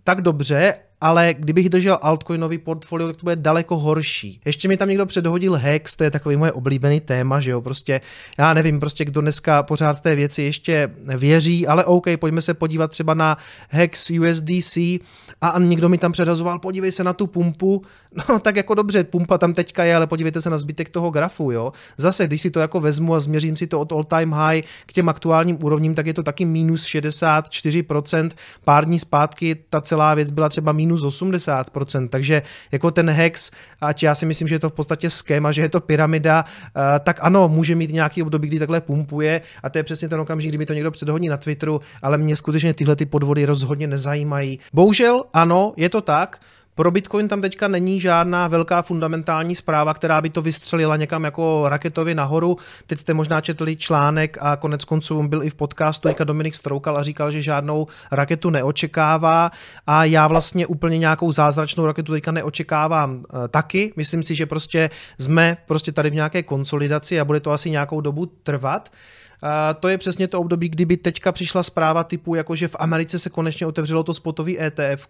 tak 0.04 0.22
dobře, 0.22 0.74
ale 1.02 1.34
kdybych 1.38 1.68
držel 1.68 1.98
altcoinový 2.02 2.58
portfolio, 2.58 3.08
tak 3.08 3.16
to 3.16 3.22
bude 3.22 3.36
daleko 3.36 3.78
horší. 3.78 4.40
Ještě 4.44 4.68
mi 4.68 4.76
tam 4.76 4.88
někdo 4.88 5.06
předhodil 5.06 5.54
Hex, 5.54 5.96
to 5.96 6.04
je 6.04 6.10
takový 6.10 6.36
moje 6.36 6.52
oblíbený 6.52 7.00
téma, 7.00 7.40
že 7.40 7.50
jo, 7.50 7.60
prostě 7.60 8.00
já 8.38 8.54
nevím, 8.54 8.80
prostě 8.80 9.04
kdo 9.04 9.20
dneska 9.20 9.62
pořád 9.62 10.00
té 10.00 10.14
věci 10.14 10.42
ještě 10.42 10.90
věří, 11.18 11.66
ale 11.66 11.84
OK, 11.84 12.06
pojďme 12.16 12.42
se 12.42 12.54
podívat 12.54 12.90
třeba 12.90 13.14
na 13.14 13.38
Hex 13.68 14.10
USDC 14.10 14.76
a 15.40 15.58
někdo 15.58 15.88
mi 15.88 15.98
tam 15.98 16.12
předhazoval, 16.12 16.58
podívej 16.58 16.92
se 16.92 17.04
na 17.04 17.12
tu 17.12 17.26
pumpu, 17.26 17.82
no 18.28 18.38
tak 18.38 18.56
jako 18.56 18.74
dobře, 18.74 19.04
pumpa 19.04 19.38
tam 19.38 19.54
teďka 19.54 19.84
je, 19.84 19.96
ale 19.96 20.06
podívejte 20.06 20.40
se 20.40 20.50
na 20.50 20.58
zbytek 20.58 20.88
toho 20.88 21.10
grafu, 21.10 21.50
jo. 21.50 21.72
Zase, 21.96 22.26
když 22.26 22.40
si 22.40 22.50
to 22.50 22.60
jako 22.60 22.80
vezmu 22.80 23.14
a 23.14 23.20
změřím 23.20 23.56
si 23.56 23.66
to 23.66 23.80
od 23.80 23.92
all 23.92 24.04
time 24.04 24.32
high 24.32 24.62
k 24.86 24.92
těm 24.92 25.08
aktuálním 25.08 25.64
úrovním, 25.64 25.94
tak 25.94 26.06
je 26.06 26.14
to 26.14 26.22
taky 26.22 26.44
minus 26.44 26.84
64%, 26.84 28.30
pár 28.64 28.84
dní 28.84 28.98
zpátky 28.98 29.56
ta 29.70 29.80
celá 29.80 30.14
věc 30.14 30.30
byla 30.30 30.48
třeba 30.48 30.72
minus 30.72 30.91
minus 30.92 31.22
80%, 31.22 32.08
takže 32.08 32.42
jako 32.72 32.90
ten 32.90 33.10
hex, 33.10 33.50
ať 33.80 34.02
já 34.02 34.14
si 34.14 34.26
myslím, 34.26 34.48
že 34.48 34.54
je 34.54 34.58
to 34.58 34.70
v 34.70 34.72
podstatě 34.72 35.10
schéma, 35.10 35.52
že 35.52 35.62
je 35.62 35.68
to 35.68 35.80
pyramida, 35.80 36.44
eh, 36.44 37.00
tak 37.00 37.18
ano, 37.22 37.48
může 37.48 37.74
mít 37.74 37.92
nějaký 37.92 38.22
období, 38.22 38.48
kdy 38.48 38.58
takhle 38.58 38.80
pumpuje 38.80 39.40
a 39.62 39.70
to 39.70 39.78
je 39.78 39.82
přesně 39.84 40.08
ten 40.08 40.20
okamžik, 40.20 40.50
kdy 40.50 40.58
mi 40.58 40.66
to 40.66 40.72
někdo 40.72 40.90
předhodí 40.90 41.28
na 41.28 41.36
Twitteru, 41.36 41.80
ale 42.02 42.18
mě 42.18 42.36
skutečně 42.36 42.74
tyhle 42.74 42.96
ty 42.96 43.06
podvody 43.06 43.44
rozhodně 43.44 43.86
nezajímají. 43.86 44.58
Bohužel 44.72 45.24
ano, 45.32 45.72
je 45.76 45.88
to 45.88 46.00
tak, 46.00 46.40
pro 46.74 46.90
Bitcoin 46.90 47.28
tam 47.28 47.40
teďka 47.40 47.68
není 47.68 48.00
žádná 48.00 48.48
velká 48.48 48.82
fundamentální 48.82 49.54
zpráva, 49.54 49.94
která 49.94 50.20
by 50.20 50.30
to 50.30 50.42
vystřelila 50.42 50.96
někam 50.96 51.24
jako 51.24 51.64
raketovi 51.68 52.14
nahoru. 52.14 52.56
Teď 52.86 52.98
jste 52.98 53.14
možná 53.14 53.40
četli 53.40 53.76
článek 53.76 54.38
a 54.40 54.56
konec 54.56 54.84
konců 54.84 55.22
byl 55.28 55.42
i 55.42 55.50
v 55.50 55.54
podcastu, 55.54 56.08
teďka 56.08 56.24
Dominik 56.24 56.54
Stroukal 56.54 56.98
a 56.98 57.02
říkal, 57.02 57.30
že 57.30 57.42
žádnou 57.42 57.86
raketu 58.10 58.50
neočekává 58.50 59.50
a 59.86 60.04
já 60.04 60.26
vlastně 60.26 60.66
úplně 60.66 60.98
nějakou 60.98 61.32
zázračnou 61.32 61.86
raketu 61.86 62.12
teďka 62.12 62.32
neočekávám 62.32 63.24
e, 63.44 63.48
taky. 63.48 63.92
Myslím 63.96 64.22
si, 64.22 64.34
že 64.34 64.46
prostě 64.46 64.90
jsme 65.18 65.56
prostě 65.66 65.92
tady 65.92 66.10
v 66.10 66.14
nějaké 66.14 66.42
konsolidaci 66.42 67.20
a 67.20 67.24
bude 67.24 67.40
to 67.40 67.50
asi 67.50 67.70
nějakou 67.70 68.00
dobu 68.00 68.26
trvat 68.26 68.88
to 69.80 69.88
je 69.88 69.98
přesně 69.98 70.28
to 70.28 70.40
období, 70.40 70.68
kdyby 70.68 70.96
teďka 70.96 71.32
přišla 71.32 71.62
zpráva 71.62 72.04
typu, 72.04 72.34
jako 72.34 72.56
že 72.56 72.68
v 72.68 72.76
Americe 72.78 73.18
se 73.18 73.30
konečně 73.30 73.66
otevřelo 73.66 74.02
to 74.02 74.14
spotový 74.14 74.60
ETF, 74.60 75.08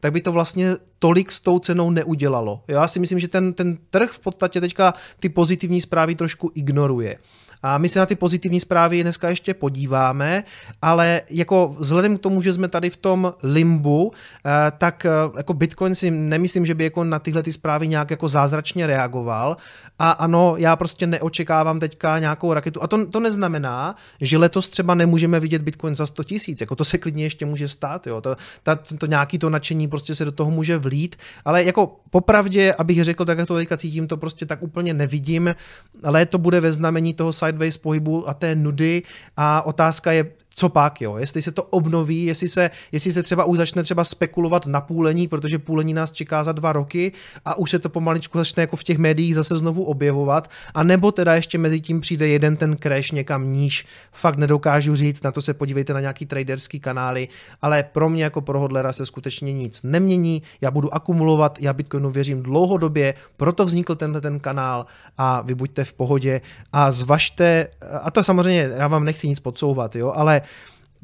tak 0.00 0.12
by 0.12 0.20
to 0.20 0.32
vlastně 0.32 0.76
tolik 0.98 1.32
s 1.32 1.40
tou 1.40 1.58
cenou 1.58 1.90
neudělalo. 1.90 2.62
Já 2.68 2.88
si 2.88 3.00
myslím, 3.00 3.18
že 3.18 3.28
ten, 3.28 3.52
ten 3.52 3.78
trh 3.90 4.10
v 4.10 4.20
podstatě 4.20 4.60
teďka 4.60 4.94
ty 5.20 5.28
pozitivní 5.28 5.80
zprávy 5.80 6.14
trošku 6.14 6.50
ignoruje. 6.54 7.18
A 7.62 7.78
my 7.78 7.88
se 7.88 7.98
na 7.98 8.06
ty 8.06 8.14
pozitivní 8.14 8.60
zprávy 8.60 9.02
dneska 9.02 9.28
ještě 9.28 9.54
podíváme, 9.54 10.44
ale 10.82 11.22
jako 11.30 11.76
vzhledem 11.78 12.18
k 12.18 12.20
tomu, 12.20 12.42
že 12.42 12.52
jsme 12.52 12.68
tady 12.68 12.90
v 12.90 12.96
tom 12.96 13.34
limbu, 13.42 14.12
eh, 14.46 14.72
tak 14.78 15.06
eh, 15.06 15.10
jako 15.36 15.54
Bitcoin 15.54 15.94
si 15.94 16.10
nemyslím, 16.10 16.66
že 16.66 16.74
by 16.74 16.84
jako 16.84 17.04
na 17.04 17.18
tyhle 17.18 17.42
ty 17.42 17.52
zprávy 17.52 17.88
nějak 17.88 18.10
jako 18.10 18.28
zázračně 18.28 18.86
reagoval. 18.86 19.56
A 19.98 20.10
ano, 20.10 20.54
já 20.58 20.76
prostě 20.76 21.06
neočekávám 21.06 21.80
teďka 21.80 22.18
nějakou 22.18 22.52
raketu. 22.52 22.82
A 22.82 22.86
to, 22.86 23.06
to 23.06 23.20
neznamená, 23.20 23.96
že 24.20 24.38
letos 24.38 24.68
třeba 24.68 24.94
nemůžeme 24.94 25.40
vidět 25.40 25.62
Bitcoin 25.62 25.94
za 25.94 26.06
100 26.06 26.24
tisíc. 26.24 26.60
Jako 26.60 26.76
to 26.76 26.84
se 26.84 26.98
klidně 26.98 27.24
ještě 27.24 27.46
může 27.46 27.68
stát. 27.68 28.06
Jo. 28.06 28.20
To, 28.20 28.36
ta, 28.62 28.76
to 28.98 29.06
nějaký 29.06 29.38
to 29.38 29.50
nadšení 29.50 29.88
prostě 29.88 30.14
se 30.14 30.24
do 30.24 30.32
toho 30.32 30.50
může 30.50 30.78
vlít. 30.78 31.16
Ale 31.44 31.64
jako 31.64 31.96
popravdě, 32.10 32.74
abych 32.74 33.04
řekl, 33.04 33.24
tak 33.24 33.38
jak 33.38 33.48
to 33.48 33.56
teďka 33.56 33.76
cítím, 33.76 34.06
to 34.06 34.16
prostě 34.16 34.46
tak 34.46 34.62
úplně 34.62 34.94
nevidím. 34.94 35.54
Ale 36.02 36.26
to 36.26 36.38
bude 36.38 36.60
ve 36.60 36.72
znamení 36.72 37.14
toho 37.14 37.32
sideways 37.52 37.76
pohybu 37.76 38.28
a 38.28 38.34
té 38.34 38.54
nudy. 38.54 39.02
A 39.36 39.62
otázka 39.62 40.12
je, 40.12 40.24
co 40.54 40.68
pak, 40.68 41.00
jo? 41.00 41.16
Jestli 41.16 41.42
se 41.42 41.52
to 41.52 41.62
obnoví, 41.62 42.24
jestli 42.24 42.48
se, 42.48 42.70
jestli 42.92 43.12
se 43.12 43.22
třeba 43.22 43.44
už 43.44 43.56
začne 43.56 43.82
třeba 43.82 44.04
spekulovat 44.04 44.66
na 44.66 44.80
půlení, 44.80 45.28
protože 45.28 45.58
půlení 45.58 45.94
nás 45.94 46.12
čeká 46.12 46.44
za 46.44 46.52
dva 46.52 46.72
roky 46.72 47.12
a 47.44 47.58
už 47.58 47.70
se 47.70 47.78
to 47.78 47.88
pomaličku 47.88 48.38
začne 48.38 48.60
jako 48.60 48.76
v 48.76 48.84
těch 48.84 48.98
médiích 48.98 49.34
zase 49.34 49.58
znovu 49.58 49.84
objevovat, 49.84 50.50
a 50.74 50.82
nebo 50.82 51.12
teda 51.12 51.34
ještě 51.34 51.58
mezi 51.58 51.80
tím 51.80 52.00
přijde 52.00 52.28
jeden 52.28 52.56
ten 52.56 52.76
crash 52.76 53.12
někam 53.12 53.52
níž, 53.52 53.86
fakt 54.12 54.36
nedokážu 54.36 54.96
říct, 54.96 55.22
na 55.22 55.32
to 55.32 55.42
se 55.42 55.54
podívejte 55.54 55.94
na 55.94 56.00
nějaký 56.00 56.26
traderský 56.26 56.80
kanály, 56.80 57.28
ale 57.62 57.82
pro 57.82 58.08
mě 58.08 58.24
jako 58.24 58.40
pro 58.40 58.60
hodlera 58.60 58.92
se 58.92 59.06
skutečně 59.06 59.52
nic 59.52 59.82
nemění, 59.82 60.42
já 60.60 60.70
budu 60.70 60.94
akumulovat, 60.94 61.58
já 61.60 61.72
Bitcoinu 61.72 62.10
věřím 62.10 62.42
dlouhodobě, 62.42 63.14
proto 63.36 63.64
vznikl 63.64 63.94
tenhle 63.94 64.20
ten 64.20 64.40
kanál 64.40 64.86
a 65.18 65.42
vy 65.42 65.54
buďte 65.54 65.84
v 65.84 65.92
pohodě 65.92 66.40
a 66.72 66.90
zvažte, 66.90 67.68
a 68.02 68.10
to 68.10 68.22
samozřejmě, 68.22 68.70
já 68.76 68.88
vám 68.88 69.04
nechci 69.04 69.28
nic 69.28 69.40
podsouvat, 69.40 69.96
jo, 69.96 70.12
ale 70.16 70.41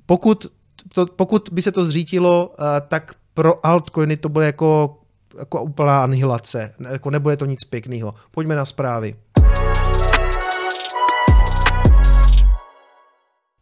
pokud, 0.06 0.46
to, 0.94 1.06
pokud 1.06 1.48
by 1.52 1.62
se 1.62 1.72
to 1.72 1.84
zřítilo, 1.84 2.54
eh, 2.58 2.80
tak 2.88 3.14
pro 3.34 3.66
altcoiny 3.66 4.16
to 4.16 4.28
bude 4.28 4.46
jako, 4.46 4.98
jako 5.38 5.62
úplná 5.62 6.02
anihilace. 6.02 6.74
Jako 6.90 7.10
nebude 7.10 7.36
to 7.36 7.44
nic 7.44 7.64
pěkného. 7.64 8.14
Pojďme 8.30 8.56
na 8.56 8.64
zprávy. 8.64 9.14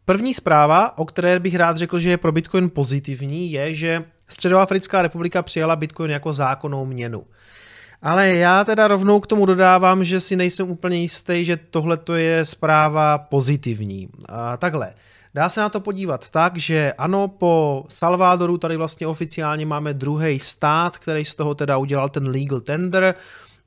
První 0.05 0.33
zpráva, 0.33 0.97
o 0.97 1.05
které 1.05 1.39
bych 1.39 1.55
rád 1.55 1.77
řekl, 1.77 1.99
že 1.99 2.09
je 2.09 2.17
pro 2.17 2.31
Bitcoin 2.31 2.69
pozitivní, 2.69 3.51
je, 3.51 3.73
že 3.73 4.03
Středoafrická 4.27 5.01
republika 5.01 5.41
přijala 5.41 5.75
Bitcoin 5.75 6.11
jako 6.11 6.33
zákonnou 6.33 6.85
měnu. 6.85 7.23
Ale 8.01 8.29
já 8.29 8.63
teda 8.63 8.87
rovnou 8.87 9.19
k 9.19 9.27
tomu 9.27 9.45
dodávám, 9.45 10.03
že 10.03 10.19
si 10.19 10.35
nejsem 10.35 10.69
úplně 10.69 10.97
jistý, 10.97 11.45
že 11.45 11.57
tohle 11.57 11.99
je 12.15 12.45
zpráva 12.45 13.17
pozitivní. 13.17 14.09
A 14.29 14.57
takhle. 14.57 14.93
Dá 15.37 15.49
se 15.49 15.61
na 15.61 15.69
to 15.69 15.79
podívat 15.79 16.29
tak, 16.29 16.57
že 16.57 16.93
ano, 16.97 17.27
po 17.27 17.85
Salvadoru 17.89 18.57
tady 18.57 18.77
vlastně 18.77 19.07
oficiálně 19.07 19.65
máme 19.65 19.93
druhý 19.93 20.39
stát, 20.39 20.97
který 20.97 21.25
z 21.25 21.35
toho 21.35 21.55
teda 21.55 21.77
udělal 21.77 22.09
ten 22.09 22.27
legal 22.27 22.59
tender, 22.59 23.15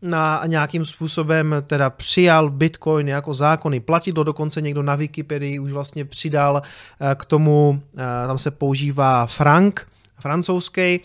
na 0.02 0.42
nějakým 0.46 0.84
způsobem 0.84 1.54
teda 1.66 1.90
přijal 1.90 2.50
Bitcoin 2.50 3.08
jako 3.08 3.34
zákony 3.34 3.80
platidlo, 3.80 4.24
dokonce 4.24 4.60
někdo 4.60 4.82
na 4.82 4.94
Wikipedii 4.94 5.58
už 5.58 5.72
vlastně 5.72 6.04
přidal 6.04 6.62
eh, 6.62 7.14
k 7.14 7.24
tomu, 7.24 7.82
eh, 7.94 8.26
tam 8.26 8.38
se 8.38 8.50
používá 8.50 9.26
frank, 9.26 9.88
francouzský, 10.20 11.00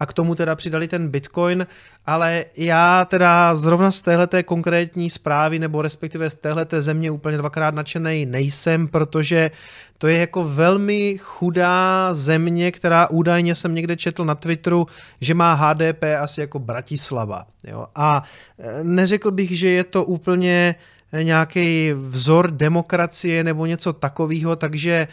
a 0.00 0.06
k 0.06 0.12
tomu 0.12 0.34
teda 0.34 0.54
přidali 0.54 0.88
ten 0.88 1.08
Bitcoin, 1.08 1.66
ale 2.06 2.44
já 2.56 3.04
teda 3.04 3.54
zrovna 3.54 3.90
z 3.90 4.00
téhleté 4.00 4.42
konkrétní 4.42 5.10
zprávy 5.10 5.58
nebo 5.58 5.82
respektive 5.82 6.30
z 6.30 6.34
téhleté 6.34 6.82
země 6.82 7.10
úplně 7.10 7.38
dvakrát 7.38 7.74
nadšený 7.74 8.26
nejsem, 8.26 8.88
protože 8.88 9.50
to 9.98 10.08
je 10.08 10.18
jako 10.18 10.44
velmi 10.44 11.18
chudá 11.18 12.08
země, 12.14 12.72
která 12.72 13.10
údajně 13.10 13.54
jsem 13.54 13.74
někde 13.74 13.96
četl 13.96 14.24
na 14.24 14.34
Twitteru, 14.34 14.86
že 15.20 15.34
má 15.34 15.54
HDP 15.54 16.02
asi 16.20 16.40
jako 16.40 16.58
Bratislava. 16.58 17.46
Jo? 17.64 17.86
A 17.94 18.22
e, 18.58 18.84
neřekl 18.84 19.30
bych, 19.30 19.58
že 19.58 19.68
je 19.68 19.84
to 19.84 20.04
úplně 20.04 20.74
nějaký 21.22 21.92
vzor 21.92 22.50
demokracie 22.50 23.44
nebo 23.44 23.66
něco 23.66 23.92
takového, 23.92 24.56
takže 24.56 25.08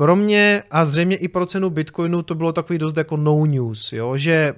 pro 0.00 0.16
mě 0.16 0.62
a 0.70 0.84
zřejmě 0.84 1.16
i 1.16 1.28
pro 1.28 1.46
cenu 1.46 1.70
Bitcoinu 1.70 2.22
to 2.22 2.34
bylo 2.34 2.52
takový 2.52 2.78
dost 2.78 2.96
jako 2.96 3.16
no 3.16 3.46
news, 3.46 3.92
jo, 3.92 4.16
že 4.16 4.54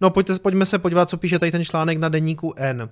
no 0.00 0.10
pojďte, 0.10 0.38
pojďme 0.38 0.66
se 0.66 0.78
podívat, 0.78 1.08
co 1.08 1.16
píše 1.16 1.38
tady 1.38 1.52
ten 1.52 1.64
článek 1.64 1.98
na 1.98 2.08
deníku 2.08 2.54
N. 2.56 2.88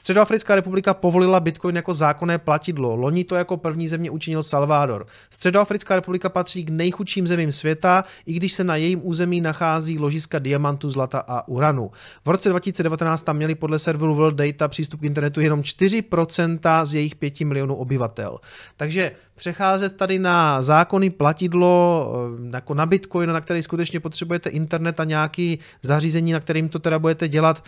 Středoafrická 0.00 0.54
republika 0.54 0.94
povolila 0.94 1.40
Bitcoin 1.40 1.76
jako 1.76 1.94
zákonné 1.94 2.38
platidlo. 2.38 2.96
Loni 2.96 3.24
to 3.24 3.34
jako 3.36 3.56
první 3.56 3.88
země 3.88 4.10
učinil 4.10 4.42
Salvador. 4.42 5.06
Středoafrická 5.30 5.96
republika 5.96 6.28
patří 6.28 6.64
k 6.64 6.70
nejchudším 6.70 7.26
zemím 7.26 7.52
světa, 7.52 8.04
i 8.26 8.32
když 8.32 8.52
se 8.52 8.64
na 8.64 8.76
jejím 8.76 9.00
území 9.04 9.40
nachází 9.40 9.98
ložiska 9.98 10.38
diamantu, 10.38 10.90
zlata 10.90 11.24
a 11.28 11.48
uranu. 11.48 11.90
V 12.24 12.28
roce 12.28 12.48
2019 12.48 13.22
tam 13.22 13.36
měli 13.36 13.54
podle 13.54 13.78
serveru 13.78 14.14
World 14.14 14.34
Data 14.34 14.68
přístup 14.68 15.00
k 15.00 15.04
internetu 15.04 15.40
jenom 15.40 15.60
4% 15.60 16.84
z 16.84 16.94
jejich 16.94 17.16
5 17.16 17.40
milionů 17.40 17.74
obyvatel. 17.74 18.38
Takže 18.76 19.12
přecházet 19.34 19.96
tady 19.96 20.18
na 20.18 20.62
zákony 20.62 21.10
platidlo, 21.10 22.12
eh, 22.48 22.56
jako 22.56 22.74
na 22.74 22.86
Bitcoin, 22.86 23.32
na 23.32 23.40
který 23.40 23.62
skutečně 23.62 24.00
potřebujete 24.00 24.50
internet 24.50 25.00
a 25.00 25.04
nějaký 25.04 25.58
zařízení, 25.82 26.32
na 26.32 26.40
kterým 26.40 26.68
to 26.68 26.78
teda 26.78 26.98
budete 26.98 27.28
dělat, 27.28 27.62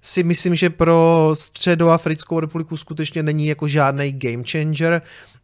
si 0.00 0.22
myslím, 0.22 0.54
že 0.54 0.70
pro 0.70 1.30
Středoafrickou 1.34 2.40
republiku 2.40 2.76
skutečně 2.76 3.22
není 3.22 3.46
jako 3.46 3.68
žádný 3.68 4.12
game 4.12 4.44
changer. 4.50 5.02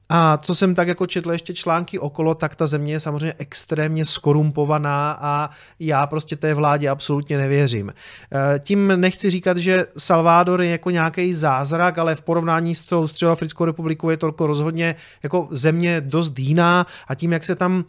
A 0.08 0.36
co 0.36 0.54
jsem 0.54 0.74
tak 0.74 0.88
jako 0.88 1.06
četl 1.06 1.32
ještě 1.32 1.54
články 1.54 1.98
okolo, 1.98 2.34
tak 2.34 2.56
ta 2.56 2.66
země 2.66 2.92
je 2.92 3.00
samozřejmě 3.00 3.34
extrémně 3.38 4.04
skorumpovaná 4.04 5.16
a 5.20 5.50
já 5.80 6.06
prostě 6.06 6.36
té 6.36 6.54
vládě 6.54 6.88
absolutně 6.88 7.38
nevěřím. 7.38 7.90
E, 7.90 8.58
tím 8.58 8.92
nechci 8.96 9.30
říkat, 9.30 9.56
že 9.56 9.86
Salvador 9.98 10.62
je 10.62 10.70
jako 10.70 10.90
nějaký 10.90 11.34
zázrak, 11.34 11.98
ale 11.98 12.14
v 12.14 12.20
porovnání 12.20 12.74
s 12.74 12.82
tou 12.82 13.08
Středoafrickou 13.08 13.64
republikou 13.64 14.10
je 14.10 14.16
to 14.16 14.34
rozhodně 14.38 14.94
jako 15.22 15.48
země 15.50 16.00
dost 16.00 16.38
jiná 16.38 16.86
a 17.08 17.14
tím, 17.14 17.32
jak 17.32 17.44
se 17.44 17.54
tam 17.54 17.84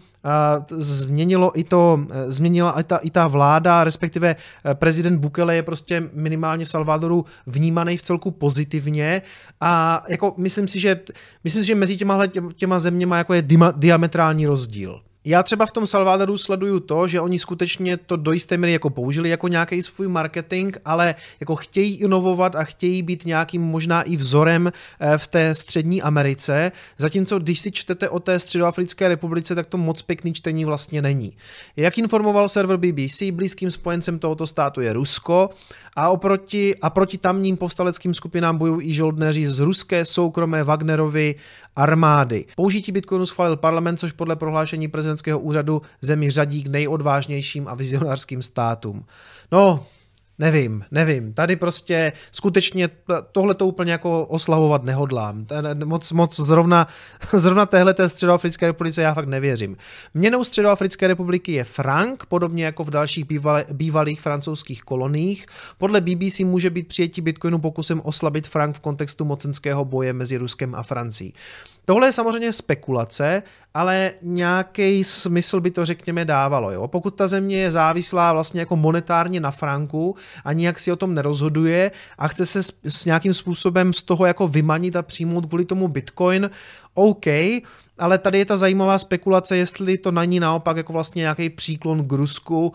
změnilo 0.70 1.60
i 1.60 1.64
to, 1.64 2.00
e, 2.10 2.32
změnila 2.32 2.80
i 2.80 2.84
ta, 2.84 2.98
i 2.98 3.10
ta 3.10 3.28
vláda, 3.28 3.84
respektive 3.84 4.36
e, 4.66 4.76
prezident 4.76 5.20
Bukele 5.20 5.56
je 5.56 5.64
prostě 5.64 6.04
minimálně 6.14 6.66
v 6.66 6.70
Salvadoru 6.70 7.26
vnímaný 7.48 7.98
v 7.98 8.02
celku 8.02 8.32
pozitivně 8.32 9.22
a 9.62 10.04
jako 10.08 10.34
myslím 10.38 10.68
si, 10.68 10.80
že, 10.80 11.00
myslím 11.44 11.64
si, 11.64 11.68
že 11.68 11.76
mezi 11.76 11.98
těma, 12.28 12.54
těma 12.54 12.80
zeměma 12.80 13.18
jako 13.18 13.34
je 13.34 13.44
diametrální 13.76 14.46
rozdíl. 14.46 15.02
Já 15.30 15.44
třeba 15.44 15.66
v 15.66 15.72
tom 15.72 15.88
Salvadoru 15.88 16.38
sleduju 16.38 16.80
to, 16.80 17.08
že 17.08 17.22
oni 17.22 17.40
skutečně 17.40 17.98
to 17.98 18.16
do 18.16 18.32
jisté 18.32 18.58
míry 18.58 18.74
jako 18.74 18.90
použili 18.90 19.30
jako 19.30 19.48
nějaký 19.48 19.82
svůj 19.82 20.08
marketing, 20.08 20.78
ale 20.86 21.16
jako 21.40 21.56
chtějí 21.56 21.96
inovovat 21.96 22.56
a 22.56 22.64
chtějí 22.64 23.02
být 23.02 23.26
nějakým 23.26 23.62
možná 23.62 24.02
i 24.02 24.18
vzorem 24.18 24.72
eh, 25.00 25.18
v 25.18 25.28
té 25.28 25.54
střední 25.54 26.02
Americe, 26.02 26.72
zatímco 26.98 27.40
když 27.40 27.60
si 27.60 27.72
čtete 27.72 28.10
o 28.10 28.20
té 28.20 28.40
středoafrické 28.40 29.08
republice, 29.08 29.56
tak 29.56 29.66
to 29.66 29.78
moc 29.78 30.02
pěkný 30.02 30.34
čtení 30.34 30.66
vlastně 30.66 31.02
není. 31.02 31.34
Jak 31.76 31.98
informoval 31.98 32.50
server 32.50 32.78
BBC, 32.78 33.24
blízkým 33.32 33.72
spojencem 33.72 34.20
tohoto 34.20 34.48
státu 34.48 34.82
je 34.82 34.94
Rusko 34.94 35.50
a, 35.96 36.10
oproti, 36.10 36.76
a 36.82 36.90
proti 36.90 37.18
tamním 37.18 37.58
povstaleckým 37.58 38.14
skupinám 38.14 38.58
bojují 38.58 38.90
i 38.90 38.94
žoldnéři 38.94 39.48
z 39.48 39.60
ruské 39.60 40.06
soukromé 40.06 40.64
Wagnerovy 40.64 41.36
armády. 41.76 42.46
Použití 42.56 42.92
Bitcoinu 42.92 43.26
schválil 43.26 43.56
parlament, 43.56 44.00
což 44.00 44.12
podle 44.12 44.36
prohlášení 44.36 44.88
prezidentského 45.18 45.40
úřadu 45.40 45.82
zemi 46.02 46.30
řadí 46.30 46.64
k 46.64 46.68
nejodvážnějším 46.68 47.68
a 47.68 47.76
vizionářským 47.76 48.42
státům. 48.42 49.06
No, 49.52 49.86
Nevím, 50.40 50.84
nevím. 50.92 51.34
Tady 51.34 51.56
prostě 51.56 52.14
skutečně 52.32 52.90
tohle 53.32 53.56
to 53.56 53.68
úplně 53.68 53.92
jako 53.92 54.26
oslavovat 54.26 54.84
nehodlám. 54.84 55.46
Moc, 55.86 56.12
moc 56.12 56.40
zrovna, 56.40 56.88
zrovna 57.34 57.66
téhle 57.66 57.94
té 57.94 58.10
středoafrické 58.10 58.68
republice 58.68 59.02
já 59.02 59.14
fakt 59.14 59.28
nevěřím. 59.28 59.78
Měnou 60.14 60.44
středoafrické 60.44 61.08
republiky 61.08 61.52
je 61.52 61.64
frank, 61.64 62.26
podobně 62.26 62.66
jako 62.66 62.84
v 62.84 62.90
dalších 62.90 63.26
bývalých, 63.26 63.72
bývalých 63.72 64.22
francouzských 64.22 64.84
koloniích. 64.84 65.46
Podle 65.78 66.02
BBC 66.02 66.40
může 66.40 66.70
být 66.70 66.88
přijetí 66.88 67.22
bitcoinu 67.22 67.60
pokusem 67.60 68.02
oslabit 68.06 68.48
frank 68.48 68.76
v 68.76 68.80
kontextu 68.80 69.26
mocenského 69.26 69.86
boje 69.86 70.14
mezi 70.14 70.38
Ruskem 70.38 70.76
a 70.76 70.84
Francií. 70.84 71.34
Tohle 71.90 72.08
je 72.08 72.12
samozřejmě 72.12 72.54
spekulace, 72.54 73.44
ale 73.74 74.14
nějaký 74.22 75.04
smysl 75.04 75.62
by 75.62 75.72
to 75.72 75.86
řekněme 75.86 76.26
dávalo. 76.26 76.72
Jo? 76.72 76.88
Pokud 76.88 77.12
ta 77.12 77.28
země 77.28 77.58
je 77.58 77.72
závislá 77.72 78.34
vlastně 78.34 78.60
jako 78.60 78.76
monetárně 78.76 79.40
na 79.40 79.52
franku 79.52 80.16
a 80.46 80.54
nijak 80.54 80.80
si 80.80 80.92
o 80.92 80.96
tom 80.96 81.16
nerozhoduje 81.16 81.92
a 82.18 82.28
chce 82.28 82.46
se 82.46 82.64
s, 82.64 82.74
s 82.84 83.06
nějakým 83.06 83.34
způsobem 83.34 83.94
z 83.94 84.02
toho 84.02 84.26
jako 84.26 84.48
vymanit 84.48 84.96
a 84.96 85.02
přijmout 85.02 85.46
kvůli 85.46 85.66
tomu 85.66 85.88
Bitcoin, 85.88 86.50
OK, 86.94 87.26
ale 87.98 88.18
tady 88.18 88.38
je 88.38 88.46
ta 88.46 88.58
zajímavá 88.58 88.98
spekulace, 88.98 89.58
jestli 89.58 89.98
to 89.98 90.12
na 90.12 90.26
ní 90.26 90.40
naopak 90.40 90.78
jako 90.78 90.94
vlastně 90.94 91.20
nějaký 91.20 91.50
příklon 91.50 92.08
k 92.08 92.12
Rusku 92.12 92.74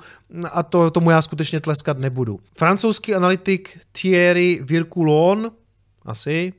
a 0.52 0.62
to, 0.62 0.90
tomu 0.90 1.10
já 1.10 1.22
skutečně 1.22 1.60
tleskat 1.60 1.98
nebudu. 1.98 2.40
Francouzský 2.56 3.14
analytik 3.14 3.78
Thierry 3.92 4.60
Vircoulon, 4.62 5.50
asi, 6.04 6.52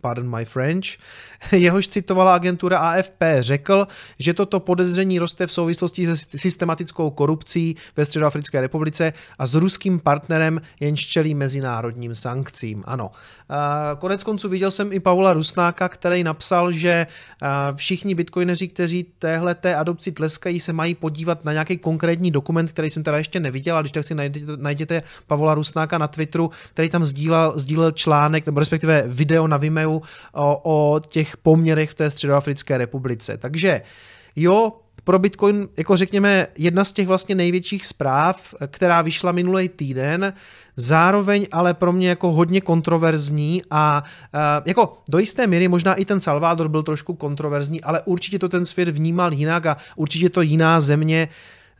pardon 0.00 0.36
my 0.36 0.44
French, 0.44 0.86
jehož 1.52 1.88
citovala 1.88 2.34
agentura 2.34 2.78
AFP, 2.78 3.22
řekl, 3.40 3.86
že 4.18 4.34
toto 4.34 4.60
podezření 4.60 5.18
roste 5.18 5.46
v 5.46 5.52
souvislosti 5.52 6.06
se 6.06 6.38
systematickou 6.38 7.10
korupcí 7.10 7.76
ve 7.96 8.04
Středoafrické 8.04 8.60
republice 8.60 9.12
a 9.38 9.46
s 9.46 9.54
ruským 9.54 10.00
partnerem, 10.00 10.60
jenž 10.80 11.06
čelí 11.06 11.34
mezinárodním 11.34 12.14
sankcím. 12.14 12.82
Ano. 12.86 13.10
Konec 13.98 14.22
konců 14.22 14.48
viděl 14.48 14.70
jsem 14.70 14.92
i 14.92 15.00
Paula 15.00 15.32
Rusnáka, 15.32 15.88
který 15.88 16.24
napsal, 16.24 16.72
že 16.72 17.06
všichni 17.74 18.14
bitcoineři, 18.14 18.68
kteří 18.68 19.06
téhle 19.18 19.54
té 19.54 19.74
adopci 19.74 20.12
tleskají, 20.12 20.60
se 20.60 20.72
mají 20.72 20.94
podívat 20.94 21.44
na 21.44 21.52
nějaký 21.52 21.78
konkrétní 21.78 22.30
dokument, 22.30 22.70
který 22.72 22.90
jsem 22.90 23.02
teda 23.02 23.18
ještě 23.18 23.40
neviděl, 23.40 23.76
a 23.76 23.80
když 23.80 23.92
tak 23.92 24.04
si 24.04 24.14
najděte, 24.14 24.52
najděte 24.56 25.02
Pavola 25.26 25.54
Rusnáka 25.54 25.98
na 25.98 26.08
Twitteru, 26.08 26.50
který 26.72 26.88
tam 26.88 27.04
sdílel, 27.04 27.52
sdílel 27.56 27.90
článek, 27.90 28.46
nebo 28.46 28.60
respektive 28.60 29.04
video 29.06 29.46
na 29.46 29.56
Vimeo 29.56 29.89
o, 29.96 30.60
o 30.62 31.00
těch 31.00 31.36
poměrech 31.36 31.90
v 31.90 31.94
té 31.94 32.10
Středoafrické 32.10 32.78
republice. 32.78 33.36
Takže 33.36 33.82
jo, 34.36 34.72
pro 35.04 35.18
Bitcoin, 35.18 35.68
jako 35.78 35.96
řekněme, 35.96 36.46
jedna 36.58 36.84
z 36.84 36.92
těch 36.92 37.08
vlastně 37.08 37.34
největších 37.34 37.86
zpráv, 37.86 38.54
která 38.66 39.02
vyšla 39.02 39.32
minulý 39.32 39.68
týden, 39.68 40.32
zároveň 40.76 41.46
ale 41.52 41.74
pro 41.74 41.92
mě 41.92 42.08
jako 42.08 42.32
hodně 42.32 42.60
kontroverzní 42.60 43.62
a 43.70 44.02
uh, 44.34 44.40
jako 44.64 44.98
do 45.10 45.18
jisté 45.18 45.46
míry 45.46 45.68
možná 45.68 45.94
i 45.94 46.04
ten 46.04 46.20
Salvador 46.20 46.68
byl 46.68 46.82
trošku 46.82 47.14
kontroverzní, 47.14 47.80
ale 47.80 48.02
určitě 48.04 48.38
to 48.38 48.48
ten 48.48 48.64
svět 48.64 48.88
vnímal 48.88 49.32
jinak 49.32 49.66
a 49.66 49.76
určitě 49.96 50.30
to 50.30 50.42
jiná 50.42 50.80
země 50.80 51.28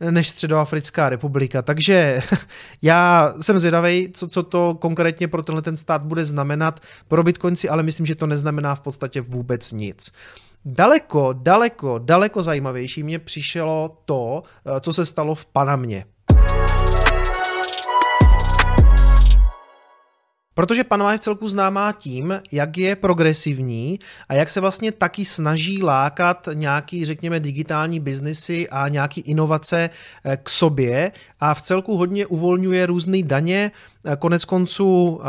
než 0.09 0.29
Středoafrická 0.29 1.09
republika. 1.09 1.61
Takže 1.61 2.21
já 2.81 3.33
jsem 3.41 3.59
zvědavý, 3.59 4.09
co, 4.13 4.27
co 4.27 4.43
to 4.43 4.77
konkrétně 4.81 5.27
pro 5.27 5.43
tenhle 5.43 5.61
ten 5.61 5.77
stát 5.77 6.03
bude 6.03 6.25
znamenat 6.25 6.79
pro 7.07 7.23
Bitcoinci, 7.23 7.69
ale 7.69 7.83
myslím, 7.83 8.05
že 8.05 8.15
to 8.15 8.27
neznamená 8.27 8.75
v 8.75 8.81
podstatě 8.81 9.21
vůbec 9.21 9.71
nic. 9.71 10.11
Daleko, 10.65 11.33
daleko, 11.33 11.97
daleko 11.97 12.43
zajímavější 12.43 13.03
mě 13.03 13.19
přišlo 13.19 13.97
to, 14.05 14.43
eh, 14.65 14.79
co 14.79 14.93
se 14.93 15.05
stalo 15.05 15.35
v 15.35 15.45
Panamě. 15.45 16.05
Protože 20.53 20.83
Panama 20.83 21.11
je 21.11 21.17
v 21.17 21.21
celku 21.21 21.47
známá 21.47 21.91
tím, 21.91 22.41
jak 22.51 22.77
je 22.77 22.95
progresivní 22.95 23.99
a 24.29 24.33
jak 24.33 24.49
se 24.49 24.59
vlastně 24.59 24.91
taky 24.91 25.25
snaží 25.25 25.83
lákat 25.83 26.47
nějaký, 26.53 27.05
řekněme, 27.05 27.39
digitální 27.39 27.99
biznesy 27.99 28.69
a 28.69 28.87
nějaký 28.87 29.21
inovace 29.21 29.89
eh, 30.25 30.37
k 30.43 30.49
sobě 30.49 31.11
a 31.39 31.53
v 31.53 31.61
celku 31.61 31.97
hodně 31.97 32.25
uvolňuje 32.25 32.85
různé 32.85 33.23
daně, 33.23 33.71
konec 34.19 34.45
konců 34.45 35.21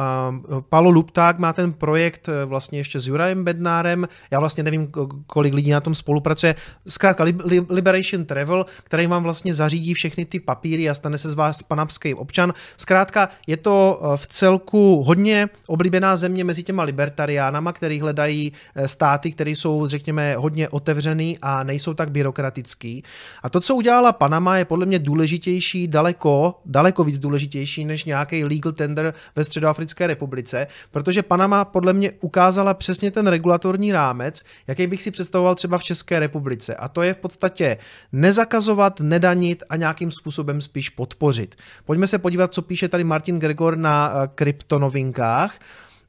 Paolo 0.69 0.91
Lupták 0.91 1.39
má 1.39 1.53
ten 1.53 1.73
projekt 1.73 2.29
eh, 2.29 2.45
vlastně 2.45 2.79
ještě 2.79 3.01
s 3.01 3.07
Jurajem 3.07 3.45
Bednárem, 3.45 4.09
já 4.31 4.41
vlastně 4.41 4.63
nevím, 4.63 4.89
kolik 5.27 5.55
lidí 5.55 5.71
na 5.71 5.81
tom 5.81 5.95
spolupracuje, 5.95 6.55
zkrátka 6.89 7.25
Liberation 7.69 8.25
Travel, 8.25 8.67
který 8.85 9.07
vám 9.07 9.23
vlastně 9.23 9.55
zařídí 9.55 9.95
všechny 9.95 10.25
ty 10.25 10.41
papíry 10.41 10.91
a 10.91 10.95
stane 10.95 11.19
se 11.19 11.29
z 11.29 11.35
vás 11.35 11.63
panamský 11.63 12.15
občan. 12.15 12.53
Zkrátka 12.77 13.29
je 13.47 13.57
to 13.57 14.01
v 14.17 14.27
celku 14.27 15.03
hodně 15.03 15.49
oblíbená 15.67 16.17
země 16.17 16.45
mezi 16.45 16.63
těma 16.63 16.83
libertariánama, 16.83 17.73
který 17.73 18.01
hledají 18.01 18.53
státy, 18.87 19.31
které 19.31 19.51
jsou, 19.51 19.87
řekněme, 19.87 20.37
hodně 20.37 20.69
otevřený 20.69 21.39
a 21.43 21.63
nejsou 21.63 21.95
tak 21.95 22.11
byrokratický. 22.11 23.03
A 23.43 23.51
to, 23.51 23.61
co 23.61 23.75
udělala 23.75 24.13
Panama, 24.13 24.57
je 24.57 24.65
podle 24.65 24.87
mě 24.87 24.99
důležitější, 24.99 25.89
daleko, 25.89 26.55
daleko 26.67 27.05
víc 27.05 27.19
důležitější 27.19 27.85
než 27.85 28.05
nějaký 28.05 28.45
legal 28.65 28.73
tender 28.73 29.15
ve 29.37 29.45
Středoafrické 29.45 30.07
republice, 30.07 30.67
protože 30.91 31.23
Panama 31.23 31.65
podle 31.65 31.93
mě 31.93 32.13
ukázala 32.21 32.75
přesně 32.75 33.11
ten 33.11 33.27
regulatorní 33.27 33.93
rámec, 33.93 34.45
jaký 34.67 34.87
bych 34.87 35.03
si 35.03 35.11
představoval 35.11 35.55
třeba 35.55 35.79
v 35.79 35.83
České 35.83 36.19
republice. 36.19 36.75
A 36.75 36.89
to 36.89 37.03
je 37.03 37.15
v 37.15 37.17
podstatě 37.17 37.79
nezakazovat, 38.13 39.01
nedanit 39.01 39.63
a 39.69 39.77
nějakým 39.77 40.11
způsobem 40.11 40.61
spíš 40.61 40.91
podpořit. 40.91 41.55
Pojďme 41.85 42.07
se 42.07 42.19
podívat, 42.19 42.55
co 42.55 42.63
píše 42.63 42.89
tady 42.89 43.05
Martin 43.05 43.39
Gregor 43.39 43.77
na 43.77 44.13
eh, 44.15 44.29
kryptonovinkách. 44.35 45.59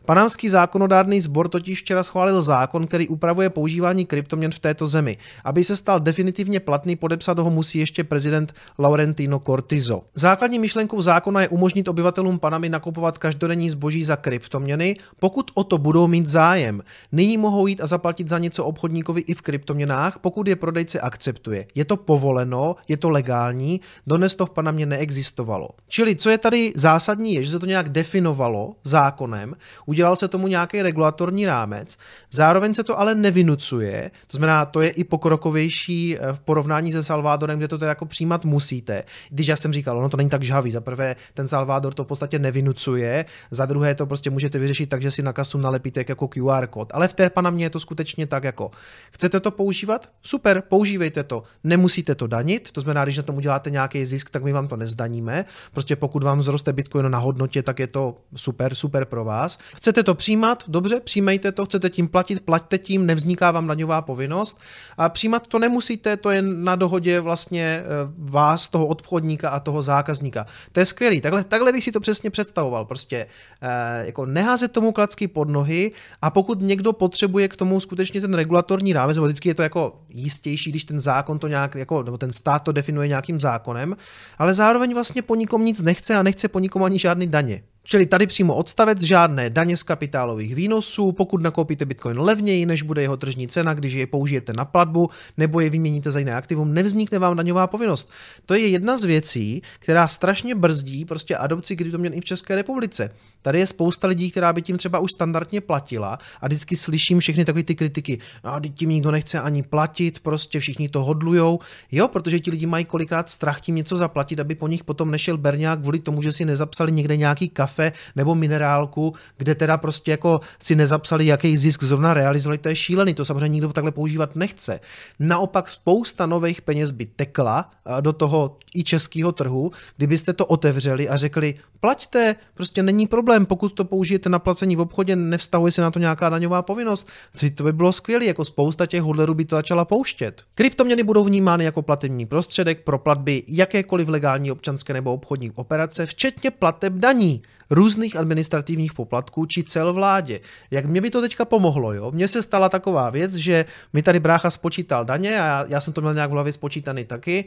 Panamský 0.06 0.50
zákonodárný 0.50 1.22
sbor 1.22 1.48
totiž 1.50 1.82
včera 1.82 2.04
schválil 2.04 2.42
zákon, 2.42 2.88
který 2.88 3.08
upravuje 3.08 3.50
používání 3.50 4.06
kryptoměn 4.06 4.52
v 4.52 4.60
této 4.60 4.88
zemi. 4.88 5.18
Aby 5.44 5.64
se 5.64 5.76
stal 5.76 6.00
definitivně 6.00 6.60
platný, 6.60 6.96
podepsat 6.96 7.40
ho 7.40 7.50
musí 7.50 7.80
ještě 7.80 8.04
prezident 8.04 8.54
Laurentino 8.80 9.40
Cortizo. 9.40 10.02
Základní 10.16 10.60
myšlenkou 10.60 11.02
zákona 11.02 11.42
je 11.42 11.48
umožnit 11.48 11.88
obyvatelům 11.88 12.40
Panamy 12.40 12.70
nakupovat 12.70 13.18
každodenní 13.18 13.70
zboží 13.70 14.04
za 14.04 14.16
kryptoměny, 14.16 14.96
pokud 15.20 15.52
o 15.54 15.64
to 15.64 15.78
budou 15.78 16.08
mít 16.08 16.30
zájem. 16.30 16.82
Nyní 17.12 17.38
mohou 17.38 17.68
jít 17.68 17.82
a 17.82 17.88
zaplatit 17.88 18.30
za 18.30 18.40
něco 18.40 18.66
obchodníkovi 18.66 19.22
i 19.22 19.34
v 19.34 19.42
kryptoměnách, 19.42 20.20
pokud 20.20 20.48
je 20.48 20.56
prodejce 20.56 21.00
akceptuje. 21.00 21.66
Je 21.76 21.86
to 21.86 21.98
povoleno, 21.98 22.76
je 22.88 22.98
to 22.98 23.10
legální, 23.10 23.82
dnes 24.08 24.36
to 24.36 24.46
v 24.46 24.50
Panamě 24.50 24.86
neexistovalo. 24.86 25.70
Čili 25.88 26.16
co 26.16 26.30
je 26.30 26.38
tady 26.38 26.74
zásadní, 26.76 27.34
je, 27.34 27.44
že 27.44 27.52
se 27.52 27.60
to 27.60 27.66
nějak 27.66 27.90
definovalo 27.90 28.74
zákonem, 28.84 29.54
udělal 29.94 30.16
se 30.16 30.28
tomu 30.28 30.48
nějaký 30.48 30.82
regulatorní 30.82 31.46
rámec, 31.46 31.98
zároveň 32.32 32.74
se 32.74 32.84
to 32.84 33.00
ale 33.00 33.16
nevinucuje, 33.16 34.12
to 34.28 34.38
znamená, 34.38 34.66
to 34.66 34.82
je 34.82 34.90
i 34.90 35.04
pokrokovější 35.04 36.18
eh, 36.18 36.34
v 36.34 36.40
porovnání 36.40 36.92
se 36.92 37.04
Salvadorem, 37.04 37.58
kde 37.58 37.68
to 37.68 37.78
teda 37.78 37.90
jako 37.90 38.06
přijímat 38.06 38.46
musíte. 38.46 39.04
Když 39.30 39.48
já 39.48 39.56
jsem 39.56 39.74
říkal, 39.74 39.98
ono 39.98 40.10
to 40.10 40.18
není 40.18 40.30
tak 40.30 40.44
žhavý, 40.44 40.72
za 40.72 40.82
prvé 40.82 41.16
ten 41.34 41.48
Salvador 41.48 41.94
to 41.94 42.04
v 42.04 42.08
podstatě 42.08 42.40
nevinucuje, 42.40 43.26
za 43.52 43.66
druhé 43.66 43.96
to 43.96 44.06
prostě 44.06 44.30
můžete 44.30 44.60
vyřešit 44.60 44.90
tak, 44.90 45.02
že 45.02 45.12
si 45.12 45.22
na 45.22 45.34
kasu 45.34 45.58
nalepíte 45.58 46.06
jako 46.08 46.28
QR 46.28 46.68
kód, 46.68 46.90
ale 46.94 47.08
v 47.08 47.14
té 47.14 47.30
Panamě 47.30 47.66
je 47.66 47.70
to 47.70 47.80
skutečně 47.80 48.28
tak 48.28 48.44
jako, 48.44 48.72
chcete 49.12 49.40
to 49.40 49.52
používat? 49.52 50.10
Super, 50.24 50.64
používejte 50.70 51.24
to, 51.24 51.44
nemusíte 51.64 52.16
to 52.16 52.28
danit, 52.28 52.72
to 52.72 52.82
znamená, 52.82 53.04
když 53.04 53.18
na 53.18 53.24
tom 53.24 53.38
uděláte 53.38 53.70
nějaký 53.70 54.06
zisk, 54.06 54.30
tak 54.30 54.44
my 54.44 54.54
vám 54.54 54.68
to 54.68 54.76
nezdaníme, 54.76 55.46
prostě 55.74 55.96
pokud 55.96 56.24
vám 56.24 56.42
zroste 56.42 56.74
Bitcoin 56.74 57.12
na 57.12 57.18
hodnotě, 57.18 57.64
tak 57.64 57.80
je 57.80 57.88
to 57.88 58.18
super, 58.36 58.76
super 58.76 59.06
pro 59.06 59.26
vás. 59.26 59.60
Chcete 59.84 60.04
to 60.04 60.16
přijímat? 60.16 60.64
Dobře, 60.68 61.00
přijmejte 61.00 61.52
to, 61.52 61.66
chcete 61.66 61.90
tím 61.90 62.08
platit, 62.08 62.40
plaťte 62.40 62.78
tím, 62.78 63.06
nevzniká 63.06 63.52
vám 63.52 63.68
daňová 63.68 64.02
povinnost. 64.02 64.60
A 64.98 65.10
přijímat 65.10 65.48
to 65.48 65.60
nemusíte, 65.60 66.18
to 66.18 66.32
je 66.32 66.42
na 66.42 66.76
dohodě 66.76 67.20
vlastně 67.20 67.64
eh, 67.64 67.84
vás, 68.18 68.68
toho 68.68 68.86
obchodníka 68.86 69.50
a 69.50 69.60
toho 69.60 69.82
zákazníka. 69.82 70.46
To 70.72 70.80
je 70.80 70.86
skvělý, 70.86 71.22
takhle, 71.22 71.44
takhle 71.44 71.72
bych 71.72 71.84
si 71.84 71.92
to 71.92 72.00
přesně 72.00 72.30
představoval. 72.30 72.86
Prostě 72.86 73.28
eh, 73.62 74.06
jako 74.06 74.26
neházet 74.26 74.72
tomu 74.72 74.92
klacky 74.92 75.28
pod 75.28 75.50
nohy 75.50 75.92
a 76.22 76.30
pokud 76.30 76.62
někdo 76.62 76.94
potřebuje 76.94 77.48
k 77.48 77.56
tomu 77.56 77.80
skutečně 77.80 78.22
ten 78.22 78.34
regulatorní 78.34 78.94
rámec, 78.94 79.18
vždycky 79.18 79.50
je 79.50 79.56
to 79.56 79.64
jako 79.64 80.00
jistější, 80.10 80.70
když 80.70 80.86
ten 80.86 81.00
zákon 81.00 81.40
to 81.40 81.48
nějak, 81.48 81.76
jako, 81.76 82.04
nebo 82.04 82.18
ten 82.18 82.34
stát 82.34 82.60
to 82.60 82.72
definuje 82.72 83.08
nějakým 83.08 83.40
zákonem, 83.40 83.96
ale 84.38 84.54
zároveň 84.54 84.94
vlastně 84.94 85.22
po 85.22 85.36
nikom 85.36 85.66
nic 85.66 85.82
nechce 85.82 86.16
a 86.16 86.24
nechce 86.24 86.48
po 86.48 86.60
nikom 86.60 86.84
ani 86.84 87.00
žádný 87.00 87.28
daně. 87.28 87.64
Čili 87.86 88.06
tady 88.06 88.28
přímo 88.28 88.56
odstavec 88.56 89.02
žádné 89.02 89.50
daně 89.50 89.78
z 89.78 89.84
kapitálových 89.84 90.56
výnosů, 90.56 91.12
pokud 91.12 91.42
nakoupíte 91.42 91.86
Bitcoin 91.86 92.20
levněji, 92.20 92.66
než 92.66 92.84
bude 92.84 93.02
jeho 93.02 93.18
tržní 93.18 93.48
cena, 93.48 93.74
když 93.74 93.94
je 93.94 94.08
použijete 94.08 94.54
na 94.54 94.66
platbu 94.66 95.10
nebo 95.38 95.60
je 95.60 95.70
vyměníte 95.70 96.12
za 96.12 96.20
jiné 96.20 96.36
aktivum, 96.36 96.74
nevznikne 96.74 97.20
vám 97.20 97.38
daňová 97.38 97.68
povinnost. 97.68 98.10
To 98.46 98.54
je 98.54 98.68
jedna 98.68 98.98
z 98.98 99.04
věcí, 99.04 99.62
která 99.80 100.08
strašně 100.08 100.56
brzdí 100.56 101.06
prostě 101.06 101.38
adopci 101.38 101.76
kryptoměn 101.76 102.14
i 102.14 102.22
v 102.22 102.26
České 102.26 102.56
republice. 102.56 103.12
Tady 103.42 103.60
je 103.60 103.68
spousta 103.68 104.08
lidí, 104.08 104.32
která 104.32 104.54
by 104.54 104.62
tím 104.62 104.78
třeba 104.78 105.00
už 105.00 105.12
standardně 105.12 105.62
platila 105.62 106.20
a 106.42 106.48
vždycky 106.48 106.78
slyším 106.78 107.20
všechny 107.20 107.46
takové 107.46 107.64
ty 107.64 107.76
kritiky. 107.76 108.20
No 108.44 108.54
a 108.54 108.62
tím 108.76 108.90
nikdo 108.90 109.12
nechce 109.12 109.40
ani 109.40 109.64
platit, 109.64 110.20
prostě 110.20 110.60
všichni 110.60 110.90
to 110.90 111.04
hodlujou. 111.04 111.60
Jo, 111.92 112.08
protože 112.08 112.40
ti 112.40 112.52
lidi 112.52 112.66
mají 112.66 112.86
kolikrát 112.86 113.30
strach 113.30 113.62
tím 113.62 113.76
něco 113.76 113.96
zaplatit, 113.96 114.40
aby 114.40 114.56
po 114.56 114.68
nich 114.68 114.84
potom 114.84 115.12
nešel 115.12 115.38
berňák 115.38 115.82
kvůli 115.82 116.00
tomu, 116.00 116.22
že 116.22 116.32
si 116.32 116.46
nezapsali 116.46 116.92
někde 116.92 117.18
nějaký 117.18 117.50
kafe 117.50 117.73
kafe 117.74 117.92
nebo 118.16 118.36
minerálku, 118.36 119.14
kde 119.38 119.56
teda 119.56 119.78
prostě 119.78 120.12
jako 120.12 120.40
si 120.60 120.76
nezapsali, 120.76 121.26
jaký 121.26 121.58
zisk 121.58 121.84
zrovna 121.84 122.14
realizovali, 122.14 122.58
to 122.58 122.70
je 122.70 122.76
šílený, 122.76 123.14
to 123.14 123.26
samozřejmě 123.26 123.50
nikdo 123.50 123.74
takhle 123.74 123.92
používat 123.92 124.36
nechce. 124.36 124.80
Naopak 125.20 125.70
spousta 125.70 126.26
nových 126.26 126.62
peněz 126.62 126.92
by 126.92 127.06
tekla 127.06 127.72
do 128.02 128.14
toho 128.14 128.58
i 128.76 128.84
českého 128.84 129.32
trhu, 129.32 129.72
kdybyste 129.98 130.34
to 130.34 130.46
otevřeli 130.46 131.10
a 131.10 131.18
řekli, 131.18 131.56
plaťte, 131.80 132.36
prostě 132.54 132.84
není 132.84 133.08
problém, 133.08 133.46
pokud 133.46 133.74
to 133.74 133.86
použijete 133.86 134.30
na 134.30 134.40
placení 134.40 134.76
v 134.76 134.82
obchodě, 134.82 135.16
nevztahuje 135.16 135.72
se 135.72 135.82
na 135.82 135.92
to 135.92 136.00
nějaká 136.00 136.30
daňová 136.30 136.62
povinnost. 136.62 137.08
To 137.56 137.64
by 137.64 137.74
bylo 137.74 137.92
skvělé, 137.92 138.26
jako 138.26 138.46
spousta 138.46 138.86
těch 138.86 139.02
hodlerů 139.02 139.34
by 139.34 139.46
to 139.46 139.56
začala 139.56 139.86
pouštět. 139.86 140.44
Kryptoměny 140.56 141.04
budou 141.04 141.24
vnímány 141.24 141.64
jako 141.66 141.82
platební 141.82 142.26
prostředek 142.26 142.84
pro 142.84 143.00
platby 143.00 143.44
jakékoliv 143.48 144.08
legální 144.08 144.52
občanské 144.52 144.94
nebo 144.94 145.14
obchodní 145.14 145.52
operace, 145.52 146.06
včetně 146.06 146.52
plateb 146.52 146.94
daní 146.94 147.42
různých 147.74 148.16
administrativních 148.16 148.94
poplatků 148.94 149.46
či 149.46 149.64
cel 149.64 149.94
vládě. 149.94 150.40
Jak 150.72 150.86
mě 150.86 151.02
by 151.02 151.10
to 151.10 151.22
teďka 151.22 151.46
pomohlo, 151.46 151.94
jo? 151.94 152.12
Mně 152.12 152.28
se 152.28 152.42
stala 152.42 152.70
taková 152.70 153.10
věc, 153.10 153.34
že 153.34 153.66
mi 153.94 154.04
tady 154.04 154.20
brácha 154.20 154.50
spočítal 154.50 155.06
daně 155.06 155.42
a 155.42 155.46
já, 155.46 155.66
já 155.68 155.82
jsem 155.82 155.94
to 155.94 156.02
měl 156.02 156.14
nějak 156.14 156.30
v 156.30 156.34
hlavě 156.34 156.54
spočítaný 156.54 157.06
taky 157.06 157.46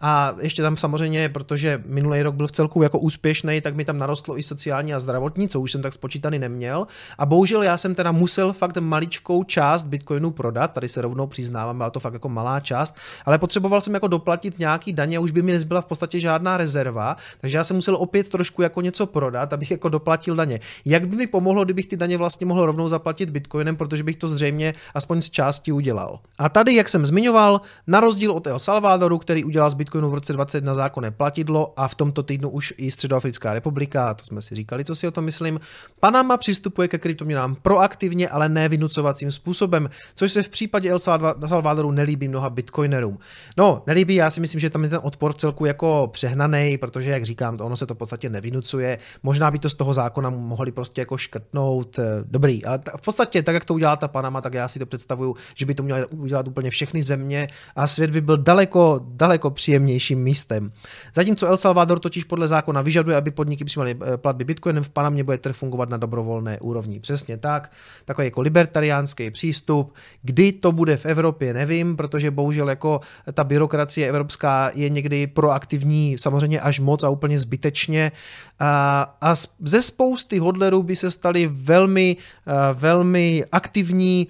a 0.00 0.34
ještě 0.40 0.62
tam 0.62 0.76
samozřejmě, 0.76 1.28
protože 1.28 1.82
minulý 1.86 2.22
rok 2.22 2.34
byl 2.34 2.46
v 2.46 2.52
celku 2.52 2.82
jako 2.82 2.98
úspěšný, 2.98 3.60
tak 3.60 3.74
mi 3.74 3.84
tam 3.84 3.98
narostlo 3.98 4.38
i 4.38 4.42
sociální 4.42 4.94
a 4.94 5.00
zdravotní, 5.00 5.48
co 5.48 5.60
už 5.60 5.72
jsem 5.72 5.82
tak 5.82 5.92
spočítaný 5.92 6.38
neměl. 6.38 6.86
A 7.18 7.26
bohužel 7.26 7.62
já 7.62 7.76
jsem 7.76 7.94
teda 7.94 8.12
musel 8.12 8.52
fakt 8.52 8.76
maličkou 8.76 9.44
část 9.44 9.82
bitcoinu 9.82 10.30
prodat, 10.30 10.72
tady 10.72 10.88
se 10.88 11.02
rovnou 11.02 11.26
přiznávám, 11.26 11.76
byla 11.76 11.90
to 11.90 12.00
fakt 12.00 12.12
jako 12.12 12.28
malá 12.28 12.60
část, 12.60 12.94
ale 13.24 13.38
potřeboval 13.38 13.80
jsem 13.80 13.94
jako 13.94 14.08
doplatit 14.08 14.58
nějaký 14.58 14.92
daně, 14.92 15.18
už 15.18 15.30
by 15.30 15.42
mi 15.42 15.52
nezbyla 15.52 15.80
v 15.80 15.84
podstatě 15.84 16.20
žádná 16.20 16.56
rezerva, 16.56 17.16
takže 17.40 17.56
já 17.56 17.64
jsem 17.64 17.76
musel 17.76 17.96
opět 17.96 18.28
trošku 18.28 18.62
jako 18.62 18.80
něco 18.80 19.06
prodat, 19.06 19.52
abych 19.52 19.70
jako 19.70 19.88
doplatil 19.88 20.36
daně. 20.36 20.60
Jak 20.84 21.08
by 21.08 21.16
mi 21.16 21.26
pomohlo, 21.26 21.64
kdybych 21.64 21.86
ty 21.86 21.96
daně 21.96 22.16
vlastně 22.18 22.46
mohl 22.46 22.66
rovnou 22.66 22.88
zaplatit 22.88 23.30
bitcoinem, 23.30 23.76
protože 23.76 24.02
bych 24.02 24.16
to 24.16 24.28
zřejmě 24.28 24.74
aspoň 24.94 25.22
z 25.22 25.30
části 25.30 25.72
udělal. 25.72 26.18
A 26.38 26.48
tady, 26.48 26.74
jak 26.74 26.88
jsem 26.88 27.06
zmiňoval, 27.06 27.60
na 27.86 28.00
rozdíl 28.00 28.32
od 28.32 28.46
El 28.46 28.58
Salvadoru, 28.58 29.18
který 29.18 29.44
udělal 29.44 29.70
z 29.70 29.74
Bitcoinu 29.88 30.10
v 30.10 30.14
roce 30.14 30.32
20 30.32 30.64
na 30.64 30.74
zákonné 30.74 31.10
platidlo 31.10 31.72
a 31.76 31.88
v 31.88 31.94
tomto 31.94 32.22
týdnu 32.22 32.50
už 32.50 32.74
i 32.76 32.90
Středoafrická 32.90 33.54
republika, 33.54 34.14
to 34.14 34.24
jsme 34.24 34.42
si 34.42 34.54
říkali, 34.54 34.84
co 34.84 34.94
si 34.94 35.08
o 35.08 35.10
tom 35.10 35.24
myslím. 35.24 35.60
Panama 36.00 36.36
přistupuje 36.36 36.88
ke 36.88 36.98
kryptoměnám 36.98 37.54
proaktivně, 37.54 38.28
ale 38.28 38.48
ne 38.48 38.68
vynucovacím 38.68 39.32
způsobem, 39.32 39.90
což 40.14 40.32
se 40.32 40.42
v 40.42 40.48
případě 40.48 40.90
El 40.90 40.98
Salvadoru 40.98 41.90
nelíbí 41.90 42.28
mnoha 42.28 42.50
bitcoinerům. 42.50 43.18
No, 43.56 43.82
nelíbí, 43.86 44.14
já 44.14 44.30
si 44.30 44.40
myslím, 44.40 44.60
že 44.60 44.70
tam 44.70 44.84
je 44.84 44.90
ten 44.90 45.00
odpor 45.02 45.32
celku 45.32 45.64
jako 45.64 46.10
přehnaný, 46.12 46.78
protože, 46.78 47.10
jak 47.10 47.24
říkám, 47.24 47.56
to 47.56 47.66
ono 47.66 47.76
se 47.76 47.86
to 47.86 47.94
v 47.94 47.98
podstatě 47.98 48.28
nevinucuje. 48.28 48.98
Možná 49.22 49.50
by 49.50 49.58
to 49.58 49.70
z 49.70 49.74
toho 49.74 49.94
zákona 49.94 50.30
mohli 50.30 50.72
prostě 50.72 51.00
jako 51.00 51.16
škrtnout. 51.16 51.98
Eh, 51.98 52.02
dobrý, 52.24 52.64
ale 52.64 52.78
v 52.96 53.04
podstatě, 53.04 53.42
tak 53.42 53.54
jak 53.54 53.64
to 53.64 53.74
udělá 53.74 53.96
ta 53.96 54.08
Panama, 54.08 54.40
tak 54.40 54.54
já 54.54 54.68
si 54.68 54.78
to 54.78 54.86
představuju, 54.86 55.36
že 55.54 55.66
by 55.66 55.74
to 55.74 55.82
měly 55.82 56.06
udělat 56.06 56.48
úplně 56.48 56.70
všechny 56.70 57.02
země 57.02 57.48
a 57.76 57.86
svět 57.86 58.10
by 58.10 58.20
byl 58.20 58.36
daleko, 58.36 59.00
daleko 59.04 59.50
příjemnější 59.50 59.77
příjemnějším 59.78 60.22
místem. 60.22 60.72
Zatímco 61.14 61.46
El 61.46 61.56
Salvador 61.56 61.98
totiž 61.98 62.24
podle 62.24 62.48
zákona 62.48 62.82
vyžaduje, 62.82 63.16
aby 63.16 63.30
podniky 63.30 63.64
přijímaly 63.64 63.96
eh, 64.00 64.16
platby 64.16 64.44
bitcoinem, 64.44 64.82
v 64.82 64.88
Panamě 64.88 65.24
bude 65.24 65.38
trh 65.38 65.56
fungovat 65.56 65.88
na 65.88 65.96
dobrovolné 65.96 66.58
úrovni. 66.60 67.00
Přesně 67.00 67.36
tak, 67.36 67.72
takový 68.04 68.26
jako 68.26 68.40
libertariánský 68.40 69.30
přístup. 69.30 69.94
Kdy 70.22 70.52
to 70.52 70.72
bude 70.72 70.96
v 70.96 71.06
Evropě, 71.06 71.54
nevím, 71.54 71.96
protože 71.96 72.30
bohužel 72.30 72.68
jako 72.68 73.00
ta 73.32 73.44
byrokracie 73.44 74.08
evropská 74.08 74.70
je 74.74 74.88
někdy 74.88 75.26
proaktivní, 75.26 76.18
samozřejmě 76.18 76.60
až 76.60 76.80
moc 76.80 77.02
a 77.02 77.08
úplně 77.08 77.38
zbytečně. 77.38 78.12
A, 78.58 79.16
a 79.20 79.34
ze 79.60 79.82
spousty 79.82 80.38
hodlerů 80.38 80.82
by 80.82 80.96
se 80.96 81.10
stali 81.10 81.46
velmi, 81.46 82.16
eh, 82.16 82.74
velmi 82.74 83.44
aktivní 83.52 84.28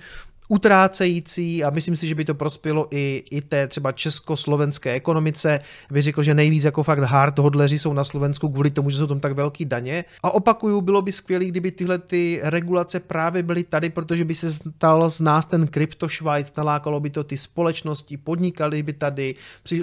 utrácející 0.48 1.64
a 1.64 1.70
myslím 1.70 1.96
si, 1.96 2.06
že 2.06 2.14
by 2.14 2.24
to 2.24 2.34
prospělo 2.34 2.87
i, 2.90 3.24
i 3.30 3.42
té 3.42 3.66
třeba 3.66 3.92
československé 3.92 4.92
ekonomice. 4.92 5.61
Bych 5.90 6.02
řekl, 6.02 6.22
že 6.22 6.34
nejvíc 6.34 6.64
jako 6.64 6.82
fakt 6.82 6.98
hard 6.98 7.38
hodleři 7.38 7.78
jsou 7.78 7.92
na 7.92 8.04
Slovensku 8.04 8.48
kvůli 8.48 8.70
tomu, 8.70 8.90
že 8.90 8.96
jsou 8.96 9.06
tam 9.06 9.20
tak 9.20 9.32
velký 9.32 9.64
daně. 9.64 10.04
A 10.22 10.30
opakuju, 10.30 10.80
bylo 10.80 11.02
by 11.02 11.12
skvělé, 11.12 11.44
kdyby 11.44 11.72
tyhle 11.72 11.98
ty 11.98 12.40
regulace 12.42 13.00
právě 13.00 13.42
byly 13.42 13.64
tady, 13.64 13.90
protože 13.90 14.24
by 14.24 14.34
se 14.34 14.50
stal 14.52 15.11
z 15.11 15.20
nás 15.20 15.46
ten 15.46 15.66
kryptošvajc, 15.66 16.56
nalákalo 16.56 17.00
by 17.00 17.11
to 17.11 17.24
ty 17.24 17.37
společnosti, 17.37 18.16
podnikali 18.16 18.82
by 18.82 18.92
tady, 18.92 19.34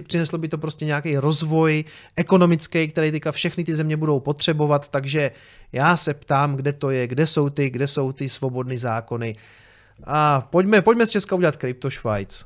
přineslo 0.08 0.38
by 0.38 0.48
to 0.48 0.58
prostě 0.58 0.86
nějaký 0.86 1.18
rozvoj 1.18 1.84
ekonomický, 2.16 2.88
který 2.88 3.12
teďka 3.12 3.32
všechny 3.32 3.64
ty 3.64 3.76
země 3.76 3.98
budou 3.98 4.20
potřebovat, 4.20 4.88
takže 4.90 5.32
já 5.72 5.98
se 5.98 6.14
ptám, 6.14 6.56
kde 6.56 6.74
to 6.74 6.90
je, 6.90 7.08
kde 7.08 7.28
jsou 7.28 7.50
ty, 7.50 7.70
kde 7.70 7.88
jsou 7.88 8.12
ty 8.12 8.30
svobodné 8.30 8.78
zákony. 8.78 9.36
A 10.04 10.42
pojďme, 10.42 10.82
pojďme 10.82 11.08
z 11.08 11.10
Česka 11.10 11.36
udělat 11.36 11.56
Crypto 11.56 11.92
Schweiz. 11.92 12.46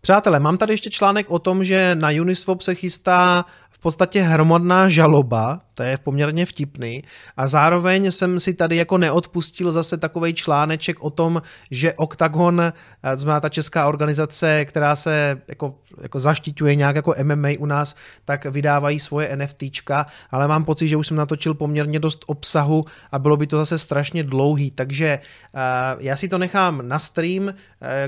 Přátelé, 0.00 0.40
mám 0.40 0.56
tady 0.56 0.72
ještě 0.72 0.90
článek 0.90 1.30
o 1.30 1.38
tom, 1.38 1.64
že 1.64 1.94
na 1.94 2.08
Uniswap 2.20 2.60
se 2.60 2.74
chystá 2.74 3.44
v 3.70 3.78
podstatě 3.78 4.22
hromadná 4.22 4.88
žaloba 4.88 5.60
to 5.78 5.82
je 5.82 5.98
poměrně 5.98 6.46
vtipný. 6.46 7.02
A 7.36 7.46
zároveň 7.46 8.12
jsem 8.12 8.40
si 8.40 8.54
tady 8.54 8.76
jako 8.76 8.98
neodpustil 8.98 9.70
zase 9.72 9.96
takový 9.96 10.34
článeček 10.34 11.00
o 11.00 11.10
tom, 11.10 11.42
že 11.70 11.94
Octagon, 11.94 12.60
eh, 12.60 12.72
znamená 13.16 13.40
ta 13.40 13.48
česká 13.48 13.86
organizace, 13.86 14.64
která 14.64 14.96
se 14.96 15.40
jako, 15.48 15.74
jako 16.02 16.20
zaštiťuje 16.20 16.74
nějak 16.74 16.96
jako 16.96 17.14
MMA 17.22 17.48
u 17.58 17.66
nás, 17.66 17.94
tak 18.24 18.44
vydávají 18.44 19.00
svoje 19.00 19.36
NFTčka, 19.36 20.06
ale 20.30 20.48
mám 20.48 20.64
pocit, 20.64 20.88
že 20.88 20.96
už 20.96 21.06
jsem 21.06 21.16
natočil 21.16 21.54
poměrně 21.54 21.98
dost 21.98 22.24
obsahu 22.26 22.84
a 23.12 23.18
bylo 23.18 23.36
by 23.36 23.46
to 23.46 23.58
zase 23.58 23.78
strašně 23.78 24.22
dlouhý, 24.22 24.70
takže 24.70 25.18
uh, 25.54 25.60
já 26.02 26.16
si 26.16 26.28
to 26.28 26.38
nechám 26.38 26.88
na 26.88 26.98
stream, 26.98 27.42
uh, 27.42 27.52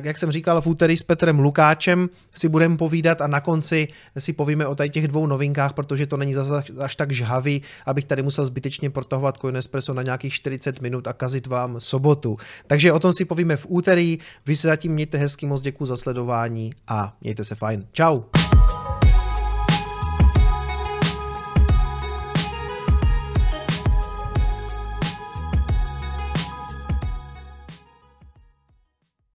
jak 0.02 0.18
jsem 0.18 0.30
říkal 0.30 0.60
v 0.60 0.66
úterý 0.66 0.96
s 0.96 1.02
Petrem 1.02 1.38
Lukáčem 1.38 2.08
si 2.34 2.48
budeme 2.48 2.76
povídat 2.76 3.20
a 3.20 3.26
na 3.26 3.40
konci 3.40 3.88
si 4.18 4.32
povíme 4.32 4.66
o 4.66 4.74
tady 4.74 4.90
těch 4.90 5.08
dvou 5.08 5.26
novinkách, 5.26 5.72
protože 5.72 6.06
to 6.06 6.16
není 6.16 6.34
zase 6.34 6.62
až 6.78 6.96
tak 6.96 7.12
žhavý, 7.12 7.59
abych 7.86 8.04
tady 8.04 8.22
musel 8.22 8.44
zbytečně 8.44 8.90
protahovat 8.90 9.36
Coin 9.36 9.56
Espresso 9.56 9.94
na 9.94 10.02
nějakých 10.02 10.34
40 10.34 10.80
minut 10.80 11.06
a 11.06 11.12
kazit 11.12 11.46
vám 11.46 11.80
sobotu. 11.80 12.36
Takže 12.66 12.92
o 12.92 12.98
tom 12.98 13.12
si 13.12 13.24
povíme 13.24 13.56
v 13.56 13.66
úterý. 13.68 14.18
Vy 14.46 14.56
se 14.56 14.68
zatím 14.68 14.92
mějte 14.92 15.18
hezký 15.18 15.46
moc 15.46 15.60
děkuji 15.60 15.86
za 15.86 15.96
sledování 15.96 16.72
a 16.88 17.16
mějte 17.20 17.44
se 17.44 17.54
fajn. 17.54 17.86
Ciao. 17.92 18.49